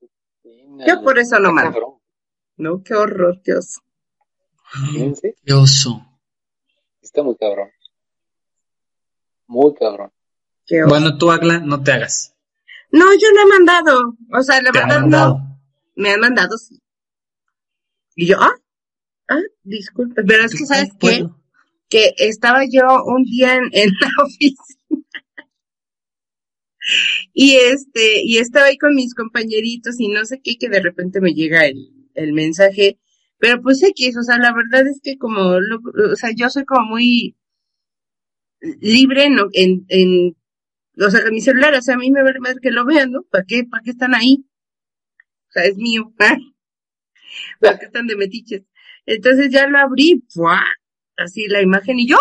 [0.87, 2.01] Yo por eso no mando.
[2.57, 3.81] No, qué horror, qué oso.
[4.91, 6.05] Fíjense, Qué oso.
[7.01, 7.69] Está muy cabrón.
[9.47, 10.11] Muy cabrón.
[10.65, 10.89] Qué oso.
[10.89, 12.33] Bueno, tú, Agla, no te hagas.
[12.91, 14.17] No, yo no he mandado.
[14.31, 15.37] O sea, la Te han verdad mandado.
[15.39, 15.61] no.
[15.95, 16.81] Me han mandado, sí.
[18.15, 18.55] Y yo, ah,
[19.29, 20.23] ah, disculpe.
[20.23, 21.27] Pero es que, ¿sabes qué?
[21.89, 24.63] Que estaba yo un día en, en la oficina
[27.33, 31.21] y este y estaba ahí con mis compañeritos y no sé qué que de repente
[31.21, 31.77] me llega el,
[32.15, 32.99] el mensaje
[33.39, 35.81] pero pues X, o sea la verdad es que como lo-
[36.11, 37.35] o sea yo soy como muy
[38.81, 40.35] libre en, en, en
[41.05, 43.23] o sea mi celular o sea a mí me vale más que lo vean no
[43.31, 44.45] para qué para qué están ahí
[45.49, 46.37] o sea es mío ¿ah?
[47.59, 48.63] para qué están de metiches
[49.05, 50.23] entonces ya lo abrí
[51.17, 52.17] así la imagen y yo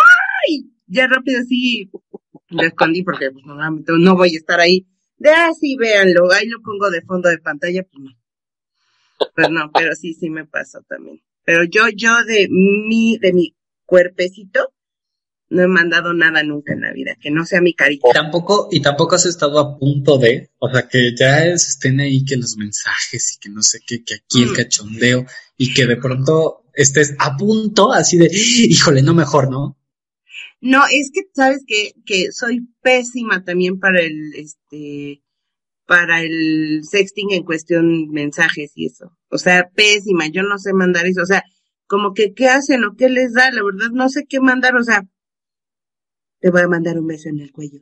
[0.48, 0.70] ¡ay!
[0.86, 1.90] ya rápido así
[2.53, 3.57] lo escondí porque pues, no,
[3.98, 4.86] no voy a estar ahí.
[5.16, 8.11] De así, véanlo, ahí lo pongo de fondo de pantalla, pues no.
[9.34, 11.20] Pues no, pero sí, sí me pasó también.
[11.44, 13.55] Pero yo, yo de mi, de mi
[13.86, 14.72] cuerpecito,
[15.50, 18.09] no he mandado nada nunca en la vida, que no sea mi carita.
[18.09, 22.00] Y tampoco, y tampoco has estado a punto de, o sea, que ya es- estén
[22.00, 24.55] ahí que los mensajes y que no sé qué, que aquí el Mm.
[24.55, 25.26] cachondeo
[25.59, 29.76] y que de pronto estés a punto así de, híjole, no mejor, ¿no?
[30.62, 35.20] No, es que sabes que, que soy pésima también para el, este,
[35.86, 39.18] para el sexting en cuestión mensajes y eso.
[39.28, 41.22] O sea, pésima, yo no sé mandar eso.
[41.22, 41.42] O sea,
[41.88, 44.84] como que qué hacen o qué les da, la verdad no sé qué mandar, o
[44.84, 45.02] sea,
[46.38, 47.80] te voy a mandar un beso en el cuello.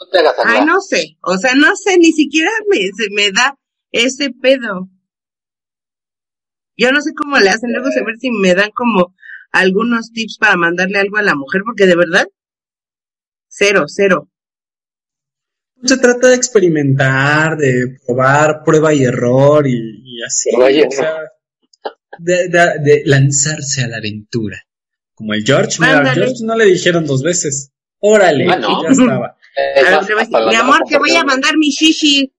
[0.00, 3.30] No te hagas Ay, no sé, o sea, no sé, ni siquiera me, se me
[3.30, 3.58] da
[3.90, 4.88] ese pedo.
[6.78, 9.14] Yo no sé cómo le hacen, luego se ver si me dan como
[9.52, 12.26] algunos tips para mandarle algo a la mujer, porque de verdad,
[13.48, 14.28] cero, cero.
[15.84, 19.72] Se trata de experimentar, de probar prueba y error y,
[20.04, 20.50] y así.
[20.54, 21.16] O sea,
[22.18, 24.62] de, de- de lanzarse a la aventura.
[25.14, 26.26] Como el George, mira, Ándale.
[26.26, 27.72] George no le dijeron dos veces.
[27.98, 28.82] Órale, Ah, ¿no?
[28.82, 29.36] ya estaba.
[29.54, 32.32] A a mi amor, te voy a mandar mi shishi.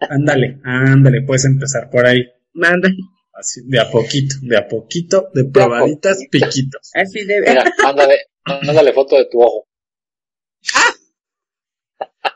[0.00, 2.22] Ándale, ándale, puedes empezar por ahí.
[2.52, 2.96] Mándale.
[3.40, 6.90] Así, de a poquito, de a poquito, de probaditas, piquitos.
[6.94, 9.66] Así de Mira, mándale, mándale foto de tu ojo.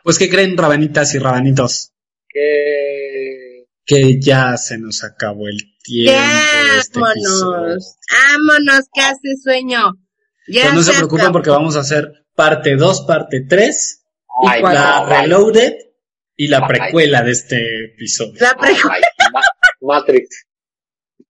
[0.02, 1.92] Pues, ¿qué creen, rabanitas y rabanitos?
[2.28, 7.50] Que Que ya se nos acabó el tiempo de este episodio.
[7.50, 9.80] Vámonos, vámonos, que hace sueño.
[10.48, 14.04] Ya Pues no se se preocupen porque vamos a hacer parte 2, parte 3,
[14.46, 15.74] Ay, la Reloaded
[16.36, 18.34] y la precuela de este episodio.
[18.40, 18.74] La ay,
[20.04, 20.26] pre-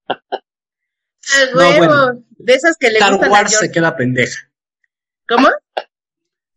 [0.08, 1.34] ay, Ma- Matrix.
[1.34, 1.78] a No, huevo.
[1.78, 2.24] bueno.
[2.38, 4.50] De esas que le Star gustan Wars se queda pendeja.
[5.28, 5.48] ¿Cómo?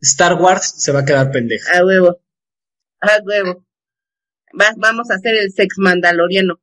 [0.01, 1.77] Star Wars se va a quedar pendeja.
[1.79, 2.19] A huevo.
[3.01, 3.65] A huevo.
[4.59, 6.59] Va- vamos a hacer el sex mandaloriano.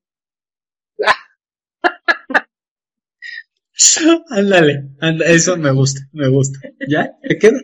[4.31, 6.59] Ándale, anda, eso me gusta, me gusta.
[6.89, 7.11] ¿Ya?
[7.29, 7.61] ¿Se queda?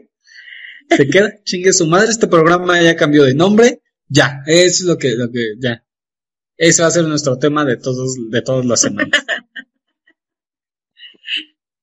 [0.91, 1.33] ¿Se queda?
[1.45, 3.81] Chingue su madre, este programa ya cambió de nombre.
[4.09, 5.85] Ya, eso es lo que, lo que, ya.
[6.61, 9.25] Ese va a ser nuestro tema de todos, de todas las semanas.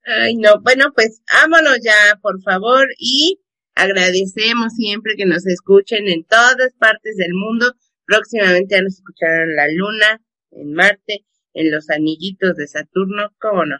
[0.05, 0.61] Ay, no.
[0.61, 2.87] Bueno, pues vámonos ya, por favor.
[2.99, 3.41] Y
[3.73, 7.73] agradecemos siempre que nos escuchen en todas partes del mundo.
[8.05, 10.21] Próximamente ya nos escucharán en la Luna,
[10.51, 11.25] en Marte,
[11.55, 13.33] en los anillitos de Saturno.
[13.39, 13.77] ¿Cómo no?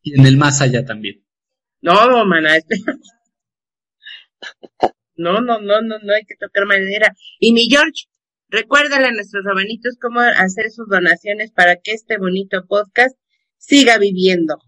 [0.00, 1.22] Y en el más allá también.
[1.82, 2.96] No, mana, espera.
[5.16, 7.14] No, no, no, no, no hay que tocar madera.
[7.38, 8.06] Y mi George,
[8.48, 13.16] recuérdale a nuestros rabanitos cómo hacer sus donaciones para que este bonito podcast
[13.56, 14.58] siga viviendo.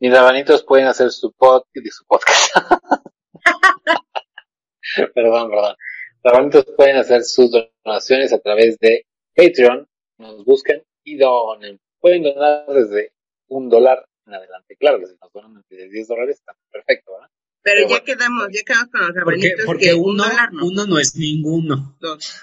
[0.00, 2.54] Mis rabanitos pueden hacer su, pod, su podcast.
[5.14, 5.76] perdón, perdón.
[6.22, 7.50] Rabanitos pueden hacer sus
[7.84, 9.88] donaciones a través de Patreon.
[10.18, 11.80] Nos buscan y donen.
[12.00, 13.12] Pueden donar desde
[13.48, 14.76] un dólar en adelante.
[14.76, 17.28] Claro que si nos donan desde 10 dólares está perfecto, ¿verdad?
[17.68, 18.04] Pero ya bueno.
[18.04, 20.66] quedamos, ya quedamos con los rabanitos porque que un uno, dólar no.
[20.66, 21.96] uno no es ninguno.
[22.00, 22.34] Dos.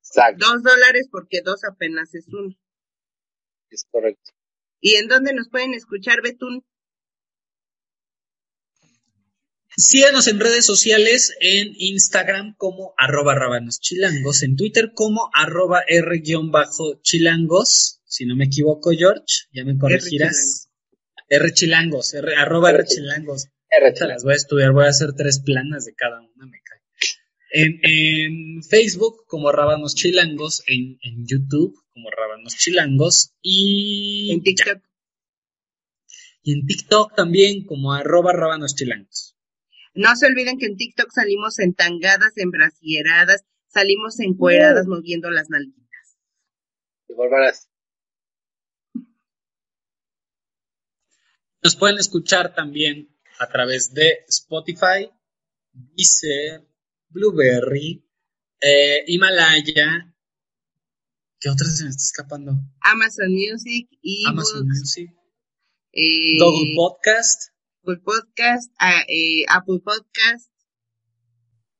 [0.00, 2.54] Exacto, Dos dólares porque dos apenas es uno.
[3.70, 4.32] es correcto.
[4.80, 6.64] ¿Y en dónde nos pueden escuchar, Betún?
[9.76, 17.00] Síganos en redes sociales, en Instagram como arroba rabanoschilangos, en Twitter como arroba r-chilangos,
[18.04, 20.68] si no me equivoco, George, ya me corregirás.
[21.28, 23.48] R chilangos, R, arroba r chilangos.
[24.06, 26.80] Las voy a estudiar, voy a hacer tres planas de cada una, me cae.
[27.50, 34.82] En, en Facebook como Rábanos Chilangos, en, en YouTube como Rábanos Chilangos y En TikTok.
[36.42, 39.36] y en TikTok también como arroba Rábanos Chilangos.
[39.94, 46.18] No se olviden que en TikTok salimos entangadas, embrasieradas, salimos encueradas moviendo las nalguitas.
[47.06, 47.68] Qué bárbaras.
[51.62, 55.10] Nos pueden escuchar también a través de Spotify,
[55.72, 56.62] Deezer,
[57.08, 58.04] Blueberry,
[58.60, 60.14] eh, Himalaya.
[61.40, 62.52] ¿Qué otra se me está escapando?
[62.80, 63.88] Amazon Music,
[64.28, 65.10] Amazon eBooks, Music,
[65.92, 67.50] eh, Google Podcast.
[67.82, 70.50] Google Podcast, ah, eh, Apple Podcast.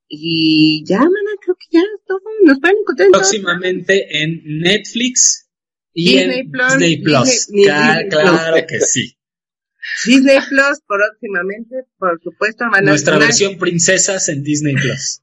[0.09, 2.21] Y ya, mana, creo que ya todo.
[2.45, 5.49] Nos pueden encontrar en todos próximamente en Netflix
[5.95, 7.25] y Disney en Plus, Disney Plus.
[7.25, 8.67] Disney- Ca- Disney claro Plus.
[8.69, 9.19] que sí.
[10.07, 15.23] Disney Plus próximamente, por supuesto, van a Nuestra versión princesas en Disney Plus.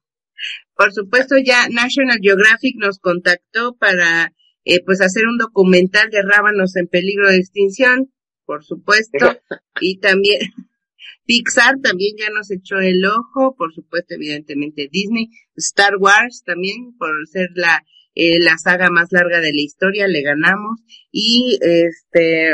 [0.76, 4.34] Por supuesto, ya National Geographic nos contactó para
[4.66, 8.12] eh, pues hacer un documental de rábanos en peligro de extinción,
[8.45, 9.18] por supuesto,
[9.82, 10.39] y también
[11.26, 17.12] Pixar también ya nos echó el ojo, por supuesto, evidentemente Disney, Star Wars también por
[17.28, 17.84] ser la
[18.14, 20.82] eh, la saga más larga de la historia, le ganamos.
[21.12, 22.53] Y este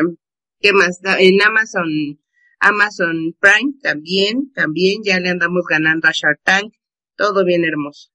[0.59, 0.99] ¿qué más?
[1.19, 2.19] En Amazon
[2.59, 6.73] Amazon Prime también, también ya le andamos ganando a Shark Tank,
[7.15, 8.09] todo bien hermoso.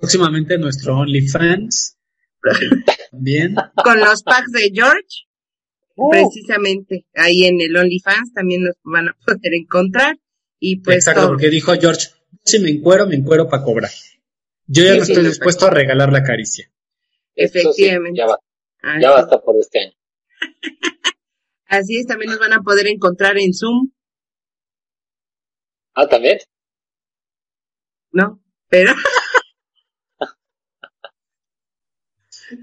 [0.00, 1.98] Próximamente nuestro OnlyFans.
[3.12, 3.54] También.
[3.84, 5.26] con los packs de George,
[5.94, 10.18] Uh, precisamente ahí en el OnlyFans también nos van a poder encontrar
[10.58, 11.30] y pues Exacto, todo.
[11.32, 12.08] porque dijo George,
[12.44, 13.90] Si me encuero, me encuero para cobrar.
[14.66, 16.64] Yo ya Sí, no estoy dispuesto a regalar la caricia.
[16.64, 16.72] Sí,
[17.34, 18.18] Efectivamente.
[18.18, 18.38] ya, va,
[19.00, 19.92] ya basta por este año.
[21.72, 23.90] así es, también nos van a poder encontrar en Zoom,
[25.94, 26.38] Ah, también.
[28.12, 28.42] ¿no?
[28.68, 28.92] Pero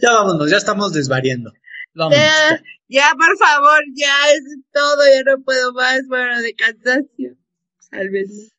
[0.02, 1.52] Ya vámonos, ya estamos desvariando.
[1.94, 2.18] Vámonos.
[2.20, 7.36] ya, ya, por favor, ya es todo, ya no puedo más, bueno, de cansancio.
[7.80, 8.50] Sálvenme.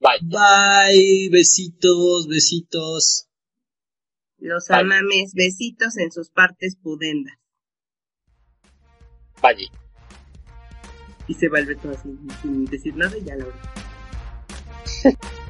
[0.00, 0.20] Bye.
[0.22, 3.26] Bye, besitos, besitos.
[4.38, 7.36] Los amames, besitos en sus partes pudendas.
[11.26, 13.60] Y se va el Beto así, sin decir nada y ya la verdad.